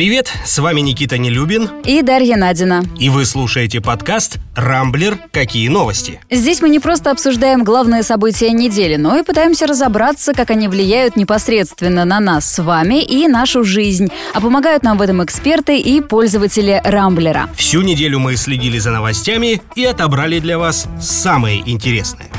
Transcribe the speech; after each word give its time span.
Привет, 0.00 0.32
с 0.46 0.58
вами 0.58 0.80
Никита 0.80 1.18
Нелюбин. 1.18 1.68
И 1.84 2.00
Дарья 2.00 2.34
Надина. 2.34 2.82
И 2.98 3.10
вы 3.10 3.26
слушаете 3.26 3.82
подкаст 3.82 4.38
«Рамблер. 4.56 5.18
Какие 5.30 5.68
новости?». 5.68 6.18
Здесь 6.30 6.62
мы 6.62 6.70
не 6.70 6.80
просто 6.80 7.10
обсуждаем 7.10 7.64
главные 7.64 8.02
события 8.02 8.50
недели, 8.50 8.96
но 8.96 9.18
и 9.18 9.22
пытаемся 9.22 9.66
разобраться, 9.66 10.32
как 10.32 10.48
они 10.48 10.68
влияют 10.68 11.16
непосредственно 11.16 12.06
на 12.06 12.18
нас 12.18 12.50
с 12.50 12.62
вами 12.62 13.04
и 13.04 13.28
нашу 13.28 13.62
жизнь. 13.62 14.08
А 14.32 14.40
помогают 14.40 14.84
нам 14.84 14.96
в 14.96 15.02
этом 15.02 15.22
эксперты 15.22 15.78
и 15.78 16.00
пользователи 16.00 16.80
Рамблера. 16.82 17.50
Всю 17.54 17.82
неделю 17.82 18.20
мы 18.20 18.36
следили 18.36 18.78
за 18.78 18.92
новостями 18.92 19.60
и 19.74 19.84
отобрали 19.84 20.38
для 20.38 20.58
вас 20.58 20.88
самые 20.98 21.60
интересные. 21.70 22.30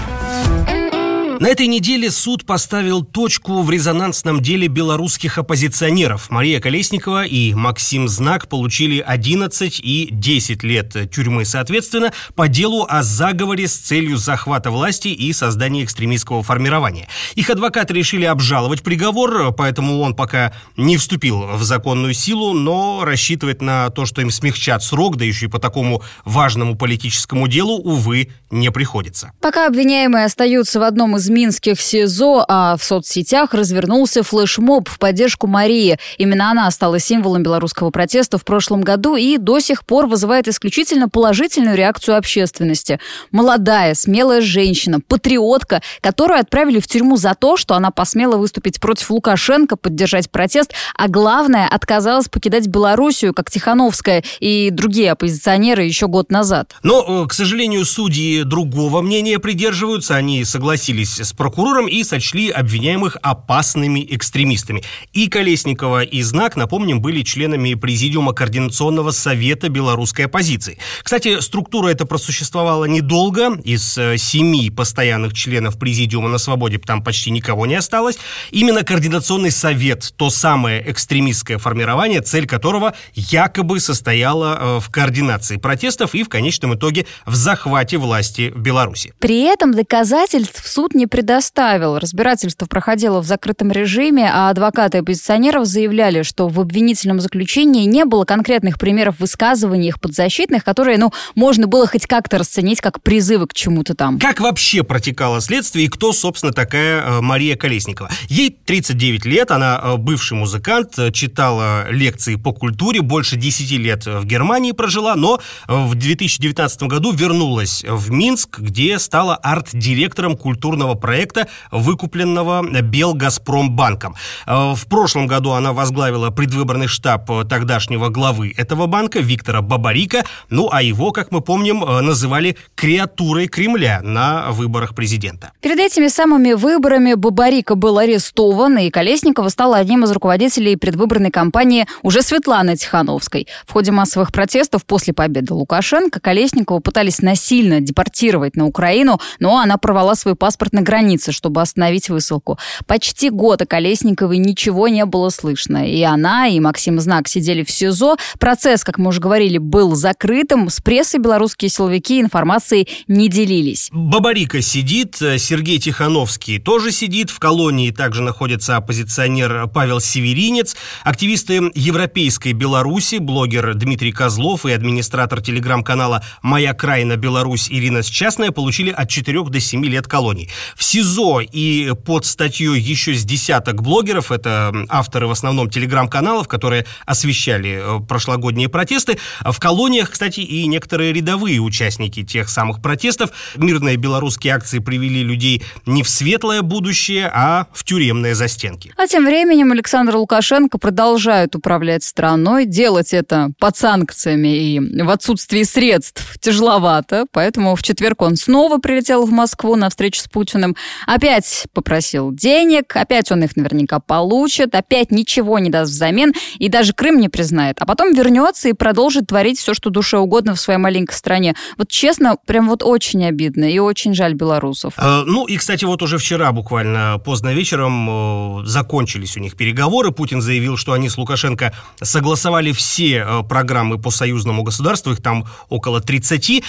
На 1.42 1.48
этой 1.48 1.66
неделе 1.66 2.12
суд 2.12 2.46
поставил 2.46 3.04
точку 3.04 3.64
в 3.64 3.71
резонансном 3.71 4.44
деле 4.44 4.68
белорусских 4.68 5.40
оппозиционеров. 5.40 6.30
Мария 6.30 6.60
Колесникова 6.60 7.26
и 7.26 7.55
Максим 7.55 8.08
Знак 8.08 8.48
получили 8.48 9.00
11 9.00 9.80
и 9.84 10.09
10 10.12 10.62
лет 10.62 11.09
тюрьмы 11.09 11.45
соответственно 11.45 12.14
по 12.36 12.48
делу 12.48 12.86
о 12.88 13.02
заговоре 13.02 13.67
с 13.67 13.73
целью 13.73 14.17
захвата 14.17 14.70
власти 14.70 15.08
и 15.08 15.34
создания 15.34 15.84
экстремистского 15.84 16.44
формирования. 16.44 17.08
Их 17.34 17.50
адвокаты 17.50 17.95
решили 17.95 18.26
обжаловать 18.26 18.84
приговор, 18.84 19.52
поэтому 19.52 20.00
он 20.02 20.16
пока 20.16 20.53
не 20.78 20.95
вступил 20.98 21.58
в 21.58 21.64
законную 21.64 22.14
силу, 22.14 22.53
но 22.53 23.02
рассчитывать 23.03 23.64
на 23.64 23.89
то, 23.89 24.05
что 24.05 24.22
им 24.22 24.30
смягчат 24.30 24.84
срок, 24.84 25.17
да 25.17 25.26
еще 25.26 25.48
и 25.48 25.50
по 25.50 25.58
такому 25.58 26.03
важному 26.23 26.78
политическому 26.78 27.48
делу, 27.48 27.80
увы, 27.80 28.30
не 28.52 28.70
приходится. 28.70 29.31
Пока 29.42 29.66
обвиняемые 29.66 30.26
остаются 30.26 30.80
в 30.80 30.84
одном 30.84 31.17
из 31.17 31.30
минских 31.31 31.81
СИЗО, 31.81 32.45
а 32.48 32.77
в 32.77 32.84
соцсетях 32.84 33.53
развернулся 33.53 34.23
флешмоб 34.23 34.89
в 34.89 34.99
поддержку 34.99 35.48
Марии. 35.48 35.98
Именно 36.17 36.52
она 36.52 36.70
стала 36.72 36.99
символом 36.99 37.44
белорусского 37.44 37.89
протеста 37.89 38.38
в 38.38 38.45
прошлом 38.45 38.81
году 38.81 39.16
и 39.16 39.38
до 39.38 39.59
сих 39.59 39.86
пор 39.86 40.08
вызывает 40.08 40.47
исключительно 40.47 41.09
положительную 41.09 41.75
реакцию 41.75 42.17
общественности. 42.17 43.00
Молодая, 43.31 43.94
смелая 43.95 44.41
женщина, 44.41 45.00
патриотка, 45.00 45.81
которую 46.02 46.39
отправили 46.39 46.80
в 46.80 46.88
тюрьму 46.88 47.17
за 47.17 47.34
то, 47.36 47.58
что 47.58 47.75
она 47.75 47.91
посмела 47.91 48.38
выступить 48.38 48.80
против 48.80 49.09
Лукашенко, 49.11 49.78
поддержать 49.78 50.30
протест, 50.30 50.73
а 50.95 51.08
главное, 51.08 51.67
отказалась 51.67 52.28
покидать 52.28 52.67
Белоруссию, 52.67 53.34
как 53.34 53.50
Тихановская 53.50 54.23
и 54.39 54.69
другие 54.72 55.11
оппозиционеры 55.11 55.84
еще 55.84 56.08
год 56.08 56.31
назад. 56.31 56.75
Но, 56.84 57.23
э, 57.23 57.28
к 57.28 57.34
сожалению, 57.34 57.86
судьи 57.86 58.44
другого 58.44 59.02
мнения 59.02 59.39
придерживаются. 59.39 60.16
Они 60.16 60.44
согласились 60.44 61.20
с 61.23 61.33
прокурором 61.33 61.88
и 61.88 62.03
сочли 62.03 62.50
обвиняемых 62.50 63.17
опасными 63.22 64.05
экстремистами. 64.09 64.83
И 65.14 65.28
Колесникова, 65.28 66.03
и 66.03 66.22
Знак, 66.22 66.55
напомним, 66.55 67.02
были 67.02 67.22
членами 67.23 67.73
Президиума 67.73 68.33
Координационного 68.33 69.11
совета 69.11 69.69
белорусской 69.69 70.25
оппозиции. 70.25 70.78
Кстати, 71.03 71.39
структура 71.39 71.89
эта 71.89 72.05
просуществовала 72.05 72.86
недолго. 72.86 73.59
Из 73.63 73.97
э, 73.97 74.17
семи 74.17 74.69
постоянных 74.69 75.33
членов 75.33 75.78
Президиума 75.78 76.30
на 76.30 76.38
свободе 76.38 76.78
там 76.78 77.03
почти 77.03 77.31
никого 77.31 77.66
не 77.66 77.75
осталось. 77.75 78.17
Именно 78.52 78.83
Координационный 78.83 79.52
совет, 79.52 80.13
то 80.16 80.30
самое 80.30 80.89
экстремистское 80.89 81.58
формирование, 81.58 82.22
цель 82.22 82.47
которого 82.47 82.94
якобы 83.13 83.80
состояла 83.80 84.58
э, 84.59 84.80
в 84.80 84.89
координации 84.89 85.58
протестов 85.58 86.16
и 86.16 86.23
в 86.23 86.30
конечном 86.30 86.75
итоге 86.75 87.06
в 87.25 87.35
захвате 87.35 87.97
власти 87.97 88.52
в 88.53 88.59
Беларуси. 88.59 89.13
При 89.19 89.41
этом 89.44 89.73
доказательств 89.73 90.67
суд 90.67 90.94
не 90.94 91.00
предоставил. 91.07 91.97
Разбирательство 91.97 92.66
проходило 92.66 93.21
в 93.21 93.25
закрытом 93.25 93.71
режиме, 93.71 94.30
а 94.31 94.49
адвокаты 94.49 94.99
оппозиционеров 94.99 95.66
заявляли, 95.66 96.23
что 96.23 96.47
в 96.47 96.59
обвинительном 96.59 97.19
заключении 97.19 97.85
не 97.85 98.05
было 98.05 98.25
конкретных 98.25 98.80
примеров 98.80 99.19
высказываний 99.19 99.89
их 99.89 99.99
подзащитных, 99.99 100.63
которые, 100.63 100.97
ну, 100.97 101.11
можно 101.35 101.67
было 101.67 101.88
хоть 101.88 102.07
как-то 102.07 102.38
расценить 102.38 102.81
как 102.81 103.02
призывы 103.02 103.47
к 103.47 103.53
чему-то 103.53 103.95
там. 103.95 104.19
Как 104.19 104.39
вообще 104.39 104.84
протекало 104.84 105.41
следствие 105.41 105.85
и 105.85 105.90
кто, 105.90 106.13
собственно, 106.13 106.53
такая 106.53 107.01
э, 107.01 107.22
Мария 107.22 107.56
Колесникова? 107.56 108.09
Ей 108.28 108.50
39 108.50 109.25
лет, 109.25 109.51
она 109.51 109.79
э, 109.81 109.97
бывший 109.97 110.38
музыкант, 110.38 110.97
э, 110.97 111.11
читала 111.11 111.90
лекции 111.90 112.35
по 112.35 112.53
культуре, 112.53 113.01
больше 113.01 113.35
10 113.35 113.72
лет 113.72 114.06
в 114.06 114.25
Германии 114.25 114.72
прожила, 114.72 115.16
но 115.16 115.40
в 115.67 115.95
2019 115.95 116.84
году 116.84 117.11
вернулась 117.11 117.84
в 117.88 118.11
Минск, 118.11 118.59
где 118.59 119.00
стала 119.00 119.35
арт-директором 119.35 120.38
культурного 120.38 120.91
проекта, 120.96 121.47
выкупленного 121.72 122.81
Белгазпромбанком. 122.81 124.16
Э, 124.46 124.74
в 124.74 124.85
прошлом 124.88 125.28
году 125.28 125.52
она 125.52 125.74
возглавила 125.74 126.29
предвыборный 126.29 126.88
штаб 126.88 127.29
тогдашнего 127.47 128.09
главы 128.09 128.53
этого 128.57 128.88
банка 128.88 129.19
Виктора 129.19 129.62
Бабарика, 129.62 130.24
ну 130.50 130.69
а 130.72 130.81
его, 130.81 131.12
как 131.12 131.31
мы 131.31 131.41
помним, 131.41 131.84
э, 131.84 132.02
называли 132.02 132.57
креатурой 132.75 133.47
Кремля 133.47 134.02
на 134.03 134.52
выборах 134.52 134.96
президента. 134.96 135.52
Перед 135.62 135.79
этими 135.79 136.07
самыми 136.07 136.53
выборами 136.53 137.13
Бабарика 137.13 137.75
был 137.75 137.97
арестован, 137.97 138.78
и 138.78 138.90
Колесникова 138.90 139.50
стала 139.50 139.78
одним 139.78 140.03
из 140.03 140.12
руководителей 140.12 140.75
предвыборной 140.75 141.31
кампании 141.31 141.88
уже 142.02 142.22
Светланы 142.22 142.75
Тихановской. 142.75 143.47
В 143.66 143.73
ходе 143.73 143.91
массовых 143.91 144.31
протестов 144.31 144.85
после 144.85 145.13
победы 145.13 145.53
Лукашенко 145.53 146.19
Колесникова 146.19 146.79
пытались 146.79 147.22
насильно 147.22 147.79
депортировать 147.79 148.56
на 148.56 148.66
Украину, 148.66 149.19
но 149.40 149.59
она 149.59 149.78
порвала 149.78 150.16
свой 150.16 150.35
паспорт 150.35 150.73
на 150.73 150.81
границе, 150.81 151.31
чтобы 151.31 151.62
остановить 151.62 152.09
высылку. 152.09 152.58
Почти 152.88 153.30
год 153.30 153.62
о 153.62 153.66
Колесниковой 153.66 154.38
ничего 154.38 154.88
не 154.88 155.06
было 155.06 155.30
слышно. 155.30 155.88
И 155.88 156.02
она, 156.02 156.47
и 156.47 156.59
Максим 156.59 157.00
Знак 157.00 157.28
сидели 157.28 157.64
в 157.64 157.72
СИЗО. 157.72 158.18
Процесс, 158.40 158.84
как 158.84 158.97
мы 158.97 159.09
уже 159.09 159.20
говорили, 159.20 159.58
был 159.58 159.96
закрытым. 159.96 160.70
С 160.70 160.81
прессой 160.81 161.20
белорусские 161.20 161.70
силовики 161.70 162.20
информацией 162.20 162.88
не 163.08 163.30
делились. 163.30 163.90
Бабарика 163.91 164.62
сидит, 164.62 165.16
Сергей 165.16 165.80
Тихановский 165.80 166.59
тоже 166.59 166.91
сидит. 166.91 167.30
В 167.30 167.40
колонии 167.40 167.91
также 167.91 168.22
находится 168.22 168.78
оппозиционер 168.78 169.68
Павел 169.68 170.00
Северинец, 170.00 170.75
активисты 171.03 171.72
Европейской 171.75 172.53
Беларуси, 172.53 173.18
блогер 173.18 173.74
Дмитрий 173.75 174.12
Козлов 174.12 174.66
и 174.66 174.72
администратор 174.72 175.41
телеграм-канала 175.41 176.24
«Моя 176.41 176.74
крайна 176.74 177.18
Беларусь» 177.18 177.70
Ирина 177.70 178.03
Счастная 178.03 178.52
получили 178.52 178.91
от 178.91 179.09
4 179.09 179.44
до 179.44 179.59
7 179.59 179.86
лет 179.86 180.08
колоний. 180.08 180.50
В 180.76 180.84
СИЗО 180.84 181.42
и 181.42 181.94
под 182.06 182.26
статьей 182.26 182.80
еще 182.80 183.14
с 183.14 183.24
десяток 183.24 183.82
блогеров, 183.82 184.32
это 184.32 184.74
авторы 184.90 185.28
в 185.28 185.32
основном 185.32 185.70
телеграм-каналов, 185.70 186.48
которые 186.48 186.86
освещали 187.06 187.82
э, 187.82 188.00
прошлогодние 188.08 188.70
протесты. 188.70 189.18
В 189.44 189.58
колониях, 189.59 190.12
кстати, 190.12 190.42
и 190.42 190.66
некоторые 190.68 191.14
рядовые 191.14 191.59
участники 191.59 192.24
тех 192.24 192.50
самых 192.50 192.82
протестов. 192.82 193.32
Мирные 193.56 193.96
белорусские 193.98 194.54
акции 194.54 194.80
привели 194.80 195.24
людей 195.24 195.64
не 195.86 196.04
в 196.04 196.09
светлое 196.09 196.62
будущее, 196.62 197.30
а 197.34 197.68
в 197.74 197.84
тюремные 197.84 198.36
застенки. 198.36 198.94
А 198.98 199.08
тем 199.08 199.26
временем 199.26 199.72
Александр 199.72 200.16
Лукашенко 200.16 200.78
продолжает 200.78 201.56
управлять 201.56 202.03
страной, 202.03 202.66
делать 202.66 203.14
это 203.14 203.52
под 203.59 203.78
санкциями 203.78 204.76
и 204.76 204.80
в 205.02 205.09
отсутствии 205.09 205.64
средств 205.64 206.38
тяжеловато, 206.40 207.26
поэтому 207.32 207.76
в 207.76 207.84
четверг 207.84 208.22
он 208.22 208.36
снова 208.36 208.78
прилетел 208.78 209.26
в 209.26 209.32
Москву 209.32 209.76
на 209.76 209.90
встречу 209.90 210.22
с 210.22 210.28
Путиным, 210.28 210.60
опять 211.05 211.67
попросил 211.73 212.31
денег, 212.31 212.95
опять 212.95 213.31
он 213.31 213.44
их 213.44 213.55
наверняка 213.55 213.99
получит, 213.99 214.75
опять 214.75 215.11
ничего 215.11 215.59
не 215.59 215.69
даст 215.69 215.91
взамен 215.91 216.33
и 216.57 216.69
даже 216.69 216.94
Крым 216.94 217.19
не 217.19 217.29
признает, 217.29 217.77
а 217.79 217.85
потом 217.85 218.13
вернется 218.13 218.69
и 218.69 218.73
продолжит 218.73 219.27
творить 219.27 219.59
все, 219.59 219.73
что 219.73 219.89
душе 219.89 220.17
угодно 220.17 220.55
в 220.55 220.59
своей 220.59 220.79
маленькой 220.79 221.13
стране. 221.13 221.55
Вот 221.77 221.89
честно, 221.89 222.35
прям 222.45 222.67
вот 222.67 222.83
очень 222.83 223.25
обидно 223.25 223.66
и 223.66 223.79
очень 223.79 224.13
жаль 224.13 224.33
белорусов. 224.33 224.94
Э, 224.97 225.23
ну 225.25 225.45
и, 225.47 225.57
кстати, 225.57 225.85
вот 225.85 226.01
уже 226.01 226.17
вчера 226.17 226.51
буквально 226.51 227.22
поздно 227.23 227.53
вечером 227.53 228.61
э, 228.61 228.66
закончились 228.66 229.38
у 229.38 229.39
них 229.39 229.55
переговоры. 229.55 230.11
Путин 230.11 230.41
заявил, 230.41 230.78
что 230.78 230.93
они 230.93 231.09
с 231.09 231.17
Лукашенко 231.17 231.73
согласовали 232.01 232.72
все 232.72 233.25
э, 233.25 233.43
программы 233.43 233.99
по 233.99 234.11
союзному 234.11 234.64
государству, 234.64 235.11
их 235.11 235.22
там 235.22 235.46
около 235.69 236.02
30. 236.02 236.64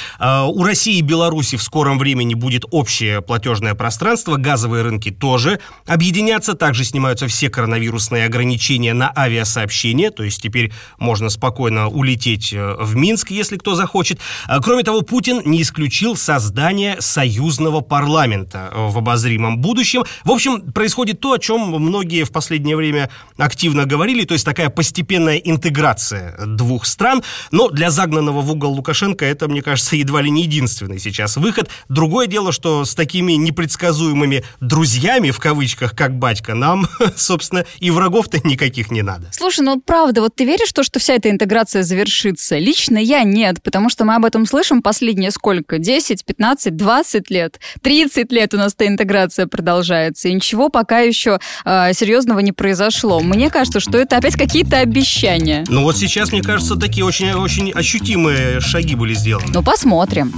У 0.48 0.64
России 0.64 0.98
и 0.98 1.02
Беларуси 1.02 1.56
в 1.56 1.62
скором 1.62 1.98
времени 1.98 2.34
будет 2.34 2.64
общее 2.70 3.22
платежное 3.22 3.74
пространство, 3.82 4.36
газовые 4.36 4.84
рынки 4.84 5.10
тоже 5.10 5.58
объединятся, 5.86 6.54
также 6.54 6.84
снимаются 6.84 7.26
все 7.26 7.50
коронавирусные 7.50 8.26
ограничения 8.26 8.94
на 8.94 9.12
авиасообщение, 9.16 10.12
то 10.12 10.22
есть 10.22 10.40
теперь 10.40 10.72
можно 11.00 11.30
спокойно 11.30 11.88
улететь 11.88 12.52
э, 12.52 12.76
в 12.78 12.94
Минск, 12.94 13.32
если 13.32 13.56
кто 13.56 13.74
захочет. 13.74 14.20
А, 14.46 14.60
кроме 14.60 14.84
того, 14.84 15.02
Путин 15.02 15.42
не 15.44 15.62
исключил 15.62 16.14
создание 16.14 17.00
союзного 17.00 17.80
парламента 17.80 18.70
э, 18.72 18.86
в 18.88 18.98
обозримом 18.98 19.58
будущем. 19.58 20.04
В 20.22 20.30
общем, 20.30 20.60
происходит 20.70 21.18
то, 21.18 21.32
о 21.32 21.40
чем 21.40 21.62
многие 21.62 22.22
в 22.22 22.30
последнее 22.30 22.76
время 22.76 23.10
активно 23.36 23.84
говорили, 23.84 24.24
то 24.24 24.34
есть 24.34 24.44
такая 24.44 24.70
постепенная 24.70 25.38
интеграция 25.38 26.36
двух 26.46 26.86
стран, 26.86 27.24
но 27.50 27.68
для 27.68 27.90
загнанного 27.90 28.42
в 28.42 28.52
угол 28.52 28.74
Лукашенко 28.74 29.24
это, 29.24 29.48
мне 29.48 29.60
кажется, 29.60 29.96
едва 29.96 30.22
ли 30.22 30.30
не 30.30 30.44
единственный 30.44 31.00
сейчас 31.00 31.36
выход. 31.36 31.68
Другое 31.88 32.28
дело, 32.28 32.52
что 32.52 32.84
с 32.84 32.94
такими 32.94 33.32
непредсказуемыми 33.72 34.12
предсказуемыми 34.22 34.44
«друзьями», 34.60 35.30
в 35.30 35.38
кавычках, 35.38 35.94
как 35.94 36.18
батька, 36.18 36.54
нам, 36.54 36.86
собственно, 37.16 37.64
и 37.78 37.90
врагов-то 37.90 38.38
никаких 38.46 38.90
не 38.90 39.02
надо. 39.02 39.28
Слушай, 39.32 39.60
ну 39.60 39.80
правда, 39.80 40.20
вот 40.20 40.34
ты 40.34 40.44
веришь 40.44 40.70
в 40.70 40.72
то, 40.72 40.82
что 40.82 40.98
вся 40.98 41.14
эта 41.14 41.30
интеграция 41.30 41.82
завершится? 41.82 42.58
Лично 42.58 42.98
я 42.98 43.22
нет, 43.22 43.62
потому 43.62 43.88
что 43.88 44.04
мы 44.04 44.14
об 44.14 44.24
этом 44.24 44.46
слышим 44.46 44.82
последние 44.82 45.30
сколько? 45.30 45.78
10, 45.78 46.24
15, 46.24 46.76
20 46.76 47.30
лет? 47.30 47.60
30 47.82 48.32
лет 48.32 48.54
у 48.54 48.56
нас 48.56 48.74
эта 48.74 48.86
интеграция 48.86 49.46
продолжается, 49.46 50.28
и 50.28 50.34
ничего 50.34 50.68
пока 50.68 51.00
еще 51.00 51.38
э, 51.64 51.92
серьезного 51.92 52.40
не 52.40 52.52
произошло. 52.52 53.20
Мне 53.20 53.50
кажется, 53.50 53.80
что 53.80 53.98
это 53.98 54.16
опять 54.16 54.36
какие-то 54.36 54.78
обещания. 54.78 55.64
Ну 55.68 55.82
вот 55.82 55.96
сейчас, 55.96 56.32
мне 56.32 56.42
кажется, 56.42 56.76
такие 56.76 57.04
очень, 57.04 57.32
очень 57.32 57.72
ощутимые 57.72 58.60
шаги 58.60 58.94
были 58.94 59.14
сделаны. 59.14 59.46
Ну 59.52 59.62
посмотрим. 59.62 60.32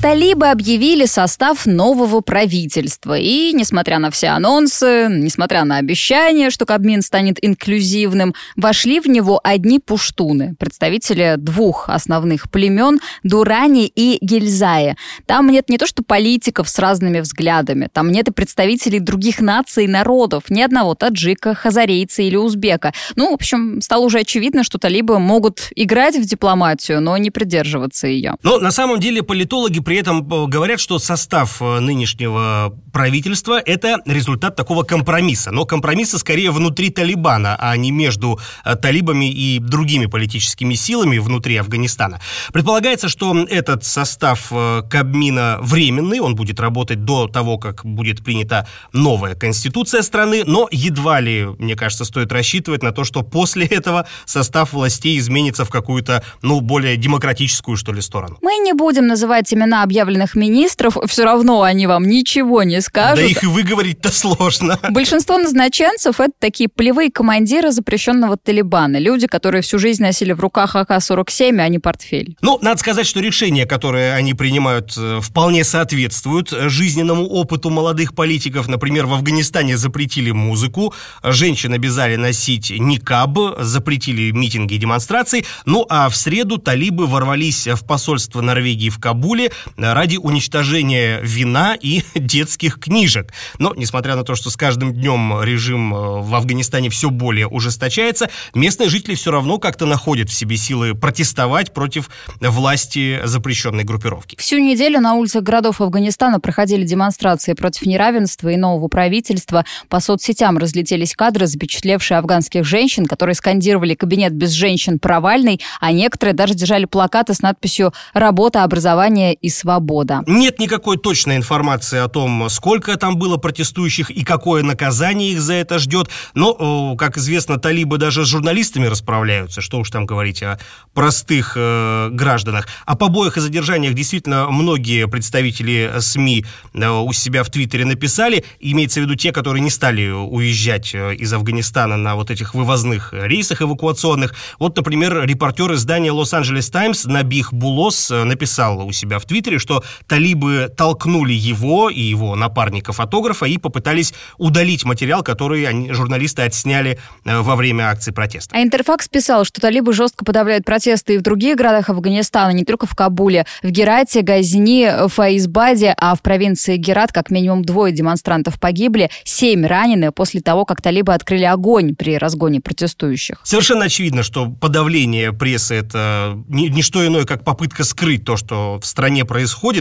Талибы 0.00 0.46
объявили 0.46 1.06
состав 1.06 1.66
нового 1.66 2.20
правительства. 2.20 3.18
И, 3.18 3.52
несмотря 3.52 3.98
на 3.98 4.12
все 4.12 4.28
анонсы, 4.28 5.08
несмотря 5.10 5.64
на 5.64 5.78
обещание, 5.78 6.50
что 6.50 6.66
Кабмин 6.66 7.02
станет 7.02 7.44
инклюзивным, 7.44 8.32
вошли 8.54 9.00
в 9.00 9.08
него 9.08 9.40
одни 9.42 9.80
пуштуны, 9.80 10.54
представители 10.56 11.34
двух 11.36 11.88
основных 11.88 12.48
племен– 12.48 13.00
Дурани 13.24 13.90
и 13.92 14.18
Гильзая. 14.20 14.96
Там 15.26 15.50
нет 15.50 15.68
не 15.68 15.78
то 15.78 15.86
что 15.88 16.04
политиков 16.04 16.68
с 16.68 16.78
разными 16.78 17.18
взглядами, 17.18 17.88
там 17.92 18.12
нет 18.12 18.28
и 18.28 18.30
представителей 18.30 19.00
других 19.00 19.40
наций 19.40 19.86
и 19.86 19.88
народов, 19.88 20.44
ни 20.48 20.60
одного 20.60 20.94
таджика, 20.94 21.56
хазарейца 21.56 22.22
или 22.22 22.36
узбека. 22.36 22.92
Ну, 23.16 23.32
в 23.32 23.34
общем, 23.34 23.80
стало 23.82 24.04
уже 24.04 24.20
очевидно, 24.20 24.62
что 24.62 24.78
талибы 24.78 25.18
могут 25.18 25.72
играть 25.74 26.14
в 26.14 26.24
дипломатию, 26.24 27.00
но 27.00 27.16
не 27.16 27.32
придерживаться 27.32 28.06
ее. 28.06 28.36
Но 28.44 28.60
на 28.60 28.70
самом 28.70 29.00
деле 29.00 29.24
политологи 29.24 29.80
при 29.88 29.96
этом 29.96 30.20
э, 30.30 30.46
говорят, 30.48 30.80
что 30.80 30.98
состав 30.98 31.62
э, 31.62 31.80
нынешнего 31.80 32.74
правительства– 32.92 33.58
это 33.64 33.96
результат 34.04 34.54
такого 34.54 34.82
компромисса. 34.82 35.50
Но 35.50 35.64
компромисса 35.64 36.18
скорее 36.18 36.50
внутри 36.50 36.90
Талибана, 36.90 37.56
а 37.58 37.74
не 37.78 37.90
между 37.90 38.38
э, 38.66 38.76
талибами 38.76 39.32
и 39.32 39.58
другими 39.58 40.04
политическими 40.04 40.74
силами 40.74 41.16
внутри 41.16 41.56
Афганистана. 41.56 42.20
Предполагается, 42.52 43.08
что 43.08 43.34
этот 43.48 43.82
состав 43.82 44.52
Кабмина 44.90 45.56
временный, 45.62 46.20
он 46.20 46.34
будет 46.34 46.60
работать 46.60 47.06
до 47.06 47.26
того, 47.26 47.56
как 47.56 47.86
будет 47.86 48.22
принята 48.22 48.66
новая 48.92 49.36
конституция 49.36 50.02
страны, 50.02 50.42
но 50.44 50.68
едва 50.70 51.20
ли, 51.20 51.46
мне 51.58 51.76
кажется, 51.76 52.04
стоит 52.04 52.30
рассчитывать 52.30 52.82
на 52.82 52.92
то, 52.92 53.04
что 53.04 53.22
после 53.22 53.64
этого 53.78 54.06
состав 54.26 54.74
властей 54.74 55.18
изменится 55.18 55.64
в 55.64 55.70
какую-то, 55.70 56.22
ну, 56.42 56.60
более 56.60 56.98
демократическую, 56.98 57.78
что 57.78 57.94
ли, 57.94 58.02
сторону. 58.02 58.36
Мы 58.42 58.58
не 58.58 58.74
будем 58.74 59.06
называть 59.06 59.54
имена 59.54 59.77
имена 59.78 59.82
объявленных 59.82 60.34
министров, 60.34 60.96
все 61.06 61.24
равно 61.24 61.62
они 61.62 61.86
вам 61.86 62.04
ничего 62.04 62.62
не 62.62 62.80
скажут. 62.80 63.18
Да 63.18 63.30
их 63.30 63.42
и 63.42 63.46
выговорить-то 63.46 64.10
сложно. 64.10 64.78
Большинство 64.90 65.38
назначенцев— 65.38 66.20
это 66.20 66.32
такие 66.38 66.68
полевые 66.68 67.10
командиры 67.10 67.70
запрещенного 67.72 68.36
Талибана. 68.36 68.98
Люди, 68.98 69.26
которые 69.26 69.62
всю 69.62 69.78
жизнь 69.78 70.02
носили 70.02 70.32
в 70.32 70.40
руках 70.40 70.76
АК-47, 70.76 71.60
а 71.60 71.68
не 71.68 71.78
портфель. 71.78 72.36
Ну, 72.42 72.58
надо 72.62 72.78
сказать, 72.80 73.06
что 73.06 73.20
решения, 73.20 73.66
которые 73.66 74.14
они 74.14 74.34
принимают, 74.34 74.94
э, 74.96 75.20
вполне 75.22 75.64
соответствуют 75.64 76.50
жизненному 76.50 77.26
опыту 77.26 77.70
молодых 77.70 78.14
политиков. 78.14 78.68
Например, 78.68 79.06
в 79.06 79.14
Афганистане 79.14 79.76
запретили 79.76 80.30
музыку, 80.30 80.94
женщин 81.22 81.72
обязали 81.72 82.16
носить 82.16 82.70
никаб, 82.70 83.38
запретили 83.58 84.30
митинги 84.30 84.74
и 84.74 84.78
демонстрации. 84.78 85.44
Ну, 85.64 85.86
а 85.88 86.08
в 86.08 86.16
среду 86.16 86.58
талибы 86.58 87.06
ворвались 87.06 87.66
в 87.66 87.84
посольство 87.84 88.40
Норвегии 88.40 88.88
в 88.88 88.98
Кабуле, 88.98 89.50
ради 89.76 90.16
уничтожения 90.16 91.20
вина 91.22 91.76
и 91.80 92.02
детских 92.14 92.78
книжек. 92.80 93.32
Но, 93.58 93.74
несмотря 93.74 94.16
на 94.16 94.24
то, 94.24 94.34
что 94.34 94.50
с 94.50 94.56
каждым 94.56 94.92
днем 94.92 95.42
режим 95.42 95.94
э, 95.94 96.20
в 96.22 96.34
Афганистане 96.34 96.90
все 96.90 97.10
более 97.10 97.46
ужесточается, 97.46 98.30
местные 98.54 98.88
жители 98.88 99.14
все 99.14 99.30
равно 99.30 99.58
как-то 99.58 99.86
находят 99.86 100.30
в 100.30 100.34
себе 100.34 100.56
силы 100.56 100.94
протестовать 100.94 101.72
против 101.72 102.10
власти 102.40 103.20
запрещенной 103.24 103.84
группировки. 103.84 104.36
Всю 104.38 104.58
неделю 104.58 105.00
на 105.00 105.14
улицах 105.14 105.42
городов 105.42 105.80
Афганистана 105.80 106.40
проходили 106.40 106.84
демонстрации 106.84 107.54
против 107.54 107.86
неравенства 107.86 108.48
и 108.48 108.56
нового 108.56 108.88
правительства. 108.88 109.64
По 109.88 110.00
соцсетям 110.00 110.58
разлетелись 110.58 111.14
кадры, 111.14 111.46
запечатлевшие 111.46 112.18
афганских 112.18 112.64
женщин, 112.64 113.06
которые 113.06 113.34
скандировали 113.34 113.94
«Кабинет 113.94 114.32
без 114.32 114.50
женщин 114.50 114.98
провальный», 114.98 115.60
а 115.80 115.92
некоторые 115.92 116.34
даже 116.34 116.54
держали 116.54 116.84
плакаты 116.84 117.34
с 117.34 117.40
надписью 117.40 117.92
«Работа, 118.12 118.64
образование 118.64 119.34
и 119.34 119.48
свобода. 119.58 120.22
Нет 120.26 120.58
никакой 120.58 120.96
точной 120.96 121.36
информации 121.36 121.98
о 121.98 122.08
том, 122.08 122.48
сколько 122.48 122.96
там 122.96 123.16
было 123.16 123.36
протестующих 123.36 124.10
и 124.10 124.24
какое 124.24 124.62
наказание 124.62 125.32
их 125.32 125.40
за 125.40 125.54
это 125.54 125.78
ждет. 125.78 126.08
Но, 126.34 126.96
как 126.96 127.18
известно, 127.18 127.58
талибы 127.58 127.98
даже 127.98 128.24
с 128.24 128.28
журналистами 128.28 128.86
расправляются. 128.86 129.60
Что 129.60 129.78
уж 129.78 129.90
там 129.90 130.06
говорить 130.06 130.42
о 130.42 130.58
простых 130.94 131.54
э, 131.56 132.08
гражданах. 132.12 132.68
О 132.86 132.96
побоях 132.96 133.36
и 133.36 133.40
задержаниях 133.40 133.94
действительно 133.94 134.48
многие 134.50 135.06
представители 135.08 135.92
СМИ 135.98 136.44
э, 136.74 136.88
у 136.88 137.12
себя 137.12 137.42
в 137.42 137.50
Твиттере 137.50 137.84
написали. 137.84 138.44
Имеется 138.60 139.00
в 139.00 139.04
виду 139.04 139.14
те, 139.14 139.32
которые 139.32 139.62
не 139.62 139.70
стали 139.70 140.08
уезжать 140.10 140.94
э, 140.94 141.14
из 141.14 141.32
Афганистана 141.32 141.96
на 141.96 142.16
вот 142.16 142.30
этих 142.30 142.54
вывозных 142.54 143.12
рейсах 143.12 143.62
эвакуационных. 143.62 144.34
Вот, 144.58 144.76
например, 144.76 145.24
репортер 145.24 145.72
издания 145.72 146.12
Лос-Анджелес 146.12 146.70
Таймс 146.70 147.04
Набих 147.04 147.52
Булос 147.52 148.10
э, 148.10 148.24
написал 148.24 148.86
у 148.86 148.92
себя 148.92 149.18
в 149.18 149.24
Твиттере, 149.24 149.47
Твиттере, 149.48 149.58
что 149.58 149.82
талибы 150.06 150.70
толкнули 150.76 151.32
его 151.32 151.90
и 151.90 152.00
его 152.00 152.36
напарника-фотографа 152.36 153.46
и 153.46 153.58
попытались 153.58 154.12
удалить 154.36 154.84
материал, 154.84 155.22
который 155.22 155.64
они, 155.64 155.92
журналисты 155.92 156.42
отсняли 156.42 156.98
э, 157.24 157.40
во 157.40 157.56
время 157.56 157.90
акции 157.90 158.10
протеста. 158.10 158.54
А 158.56 158.62
Интерфакс 158.62 159.08
писал, 159.08 159.44
что 159.44 159.60
талибы 159.60 159.92
жестко 159.92 160.24
подавляют 160.24 160.64
протесты 160.64 161.14
и 161.14 161.18
в 161.18 161.22
других 161.22 161.56
городах 161.56 161.88
Афганистана, 161.88 162.50
не 162.50 162.64
только 162.64 162.86
в 162.86 162.94
Кабуле. 162.94 163.46
В 163.62 163.70
Герате, 163.70 164.22
Газни, 164.22 165.08
Фаизбаде, 165.08 165.94
а 165.96 166.14
в 166.14 166.22
провинции 166.22 166.76
Герат 166.76 167.12
как 167.12 167.30
минимум 167.30 167.64
двое 167.64 167.92
демонстрантов 167.92 168.60
погибли, 168.60 169.10
семь 169.24 169.66
ранены 169.66 170.12
после 170.12 170.40
того, 170.40 170.64
как 170.64 170.82
талибы 170.82 171.14
открыли 171.14 171.44
огонь 171.44 171.94
при 171.94 172.18
разгоне 172.18 172.60
протестующих. 172.60 173.40
Совершенно 173.44 173.86
очевидно, 173.86 174.22
что 174.22 174.46
подавление 174.46 175.32
прессы– 175.32 175.74
это 175.76 176.38
не, 176.48 176.68
не 176.68 176.82
что 176.82 177.06
иное, 177.06 177.24
как 177.24 177.44
попытка 177.44 177.84
скрыть 177.84 178.24
то, 178.24 178.36
что 178.36 178.78
в 178.80 178.86
стране 178.86 179.24
происходит 179.24 179.37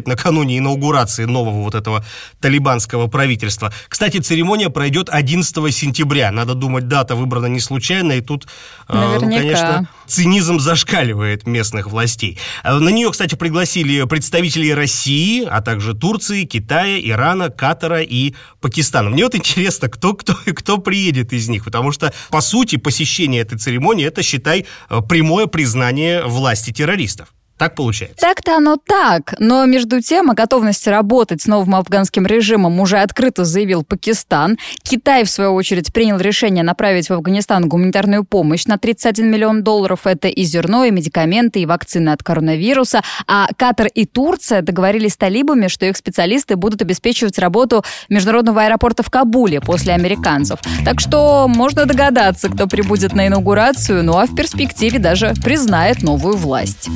накануне 0.07 0.57
инаугурации 0.57 1.25
нового 1.25 1.63
вот 1.63 1.75
этого 1.75 2.05
талибанского 2.39 3.07
правительства. 3.07 3.73
Кстати, 3.87 4.17
церемония 4.17 4.69
пройдет 4.69 5.09
11 5.09 5.73
сентября. 5.73 6.31
Надо 6.31 6.53
думать, 6.53 6.87
дата 6.87 7.15
выбрана 7.15 7.47
не 7.47 7.59
случайно, 7.59 8.13
и 8.13 8.21
тут, 8.21 8.47
э, 8.87 8.93
Наверняка. 8.93 9.41
конечно, 9.41 9.89
цинизм 10.07 10.59
зашкаливает 10.59 11.47
местных 11.47 11.87
властей. 11.87 12.37
Э, 12.63 12.77
на 12.77 12.89
нее, 12.89 13.11
кстати, 13.11 13.35
пригласили 13.35 14.03
представителей 14.05 14.73
России, 14.73 15.45
а 15.45 15.61
также 15.61 15.93
Турции, 15.93 16.43
Китая, 16.45 16.99
Ирана, 16.99 17.49
Катара 17.49 18.01
и 18.01 18.33
Пакистана. 18.61 19.09
Мне 19.09 19.23
вот 19.23 19.35
интересно, 19.35 19.89
кто, 19.89 20.13
кто, 20.13 20.35
кто 20.55 20.77
приедет 20.77 21.33
из 21.33 21.49
них, 21.49 21.65
потому 21.65 21.91
что, 21.91 22.13
по 22.29 22.41
сути, 22.41 22.77
посещение 22.77 23.41
этой 23.41 23.57
церемонии, 23.57 24.05
это, 24.05 24.23
считай, 24.23 24.65
э, 24.89 25.01
прямое 25.07 25.47
признание 25.47 26.23
власти 26.23 26.71
террористов. 26.71 27.29
Так 27.57 27.73
получается. 27.75 28.17
Так-то 28.19 28.57
оно 28.57 28.77
так. 28.77 29.33
Но 29.39 29.65
между 29.65 29.99
тем 30.01 30.29
о 30.29 30.35
готовности 30.35 30.89
работать 30.89 31.41
с 31.41 31.47
новым 31.47 31.75
афганским 31.75 32.25
режимом 32.25 32.79
уже 32.79 32.99
открыто 32.99 33.45
заявил 33.45 33.83
Пакистан. 33.83 34.57
Китай, 34.83 35.23
в 35.23 35.29
свою 35.29 35.53
очередь, 35.53 35.91
принял 35.91 36.17
решение 36.17 36.63
направить 36.63 37.09
в 37.09 37.13
Афганистан 37.13 37.67
гуманитарную 37.67 38.23
помощь 38.23 38.65
на 38.65 38.77
31 38.77 39.29
миллион 39.29 39.63
долларов. 39.63 40.05
Это 40.05 40.27
и 40.27 40.43
зерно, 40.43 40.85
и 40.85 40.91
медикаменты, 40.91 41.59
и 41.59 41.65
вакцины 41.65 42.09
от 42.09 42.21
коронавируса. 42.21 43.01
А 43.25 43.47
Катар 43.57 43.87
и 43.87 44.05
Турция 44.05 44.61
договорились 44.61 45.13
с 45.13 45.17
талибами, 45.17 45.67
что 45.67 45.85
их 45.87 45.97
специалисты 45.97 46.55
будут 46.55 46.81
обеспечивать 46.83 47.39
работу 47.39 47.83
международного 48.09 48.63
аэропорта 48.63 49.01
в 49.01 49.09
Кабуле 49.09 49.61
после 49.61 49.93
американцев. 49.93 50.59
Так 50.85 50.99
что 50.99 51.47
можно 51.47 51.85
догадаться, 51.85 52.49
кто 52.49 52.67
прибудет 52.67 53.13
на 53.13 53.27
инаугурацию, 53.27 54.03
ну 54.03 54.17
а 54.17 54.27
в 54.27 54.35
перспективе 54.35 54.99
даже 54.99 55.33
признает 55.43 56.03
новую 56.03 56.37
власть. 56.37 56.89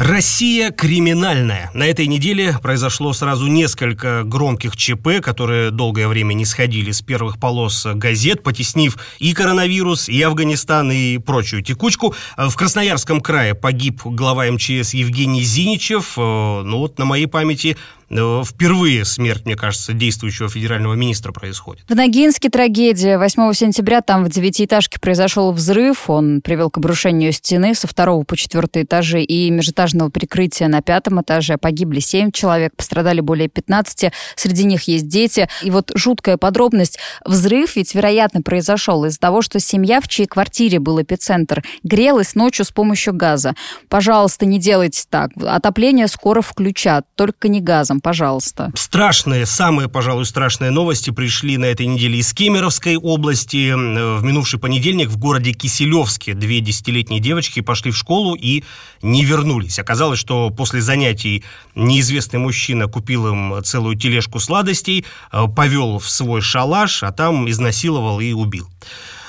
Россия 0.00 0.72
криминальная. 0.72 1.70
На 1.72 1.84
этой 1.86 2.08
неделе 2.08 2.58
произошло 2.60 3.12
сразу 3.12 3.46
несколько 3.46 4.24
громких 4.24 4.76
ЧП, 4.76 5.20
которые 5.22 5.70
долгое 5.70 6.08
время 6.08 6.34
не 6.34 6.44
сходили 6.44 6.90
с 6.90 7.00
первых 7.00 7.38
полос 7.38 7.86
газет, 7.94 8.42
потеснив 8.42 8.98
и 9.20 9.32
коронавирус, 9.32 10.08
и 10.08 10.20
Афганистан, 10.20 10.90
и 10.90 11.18
прочую 11.18 11.62
текучку. 11.62 12.14
В 12.36 12.54
Красноярском 12.56 13.20
крае 13.20 13.54
погиб 13.54 14.00
глава 14.04 14.50
МЧС 14.50 14.94
Евгений 14.94 15.42
Зиничев. 15.42 16.14
Э, 16.18 16.62
ну 16.64 16.78
вот 16.78 16.98
на 16.98 17.04
моей 17.04 17.26
памяти 17.26 17.76
впервые 18.14 19.04
смерть, 19.04 19.44
мне 19.44 19.56
кажется, 19.56 19.92
действующего 19.92 20.48
федерального 20.48 20.94
министра 20.94 21.32
происходит. 21.32 21.84
В 21.88 21.94
Ногинске 21.94 22.48
трагедия. 22.48 23.18
8 23.18 23.52
сентября 23.52 24.02
там 24.02 24.24
в 24.24 24.28
девятиэтажке 24.28 25.00
произошел 25.00 25.50
взрыв. 25.52 26.08
Он 26.08 26.40
привел 26.40 26.70
к 26.70 26.78
обрушению 26.78 27.32
стены 27.32 27.74
со 27.74 27.88
второго 27.88 28.22
по 28.24 28.36
четвертый 28.36 28.84
этажи 28.84 29.22
и 29.22 29.50
межэтажного 29.50 30.10
прикрытия 30.10 30.68
на 30.68 30.80
пятом 30.80 31.20
этаже. 31.20 31.56
Погибли 31.58 31.98
7 31.98 32.30
человек, 32.30 32.76
пострадали 32.76 33.20
более 33.20 33.48
15. 33.48 34.12
Среди 34.36 34.64
них 34.64 34.84
есть 34.84 35.08
дети. 35.08 35.48
И 35.62 35.70
вот 35.70 35.90
жуткая 35.94 36.36
подробность. 36.36 36.98
Взрыв 37.24 37.74
ведь, 37.76 37.94
вероятно, 37.94 38.42
произошел 38.42 39.04
из-за 39.06 39.18
того, 39.18 39.42
что 39.42 39.58
семья, 39.58 40.00
в 40.00 40.06
чьей 40.06 40.26
квартире 40.26 40.78
был 40.78 41.02
эпицентр, 41.02 41.64
грелась 41.82 42.36
ночью 42.36 42.64
с 42.64 42.70
помощью 42.70 43.14
газа. 43.14 43.54
Пожалуйста, 43.88 44.46
не 44.46 44.60
делайте 44.60 45.04
так. 45.10 45.30
Отопление 45.36 46.06
скоро 46.06 46.42
включат, 46.42 47.06
только 47.16 47.48
не 47.48 47.60
газом, 47.60 48.00
пожалуйста. 48.04 48.70
Страшные, 48.74 49.46
самые, 49.46 49.88
пожалуй, 49.88 50.26
страшные 50.26 50.70
новости 50.70 51.08
пришли 51.08 51.56
на 51.56 51.64
этой 51.64 51.86
неделе 51.86 52.18
из 52.18 52.34
Кемеровской 52.34 52.96
области. 52.96 53.72
В 53.72 54.22
минувший 54.22 54.60
понедельник 54.60 55.08
в 55.08 55.16
городе 55.16 55.52
Киселевске 55.52 56.34
две 56.34 56.60
десятилетние 56.60 57.18
девочки 57.18 57.60
пошли 57.60 57.90
в 57.90 57.96
школу 57.96 58.34
и 58.34 58.62
не 59.00 59.24
вернулись. 59.24 59.78
Оказалось, 59.78 60.18
что 60.18 60.50
после 60.50 60.82
занятий 60.82 61.44
неизвестный 61.74 62.38
мужчина 62.38 62.88
купил 62.88 63.26
им 63.26 63.64
целую 63.64 63.96
тележку 63.96 64.38
сладостей, 64.38 65.06
э, 65.32 65.46
повел 65.56 65.98
в 65.98 66.06
свой 66.10 66.42
шалаш, 66.42 67.04
а 67.04 67.10
там 67.10 67.48
изнасиловал 67.48 68.20
и 68.20 68.34
убил. 68.34 68.68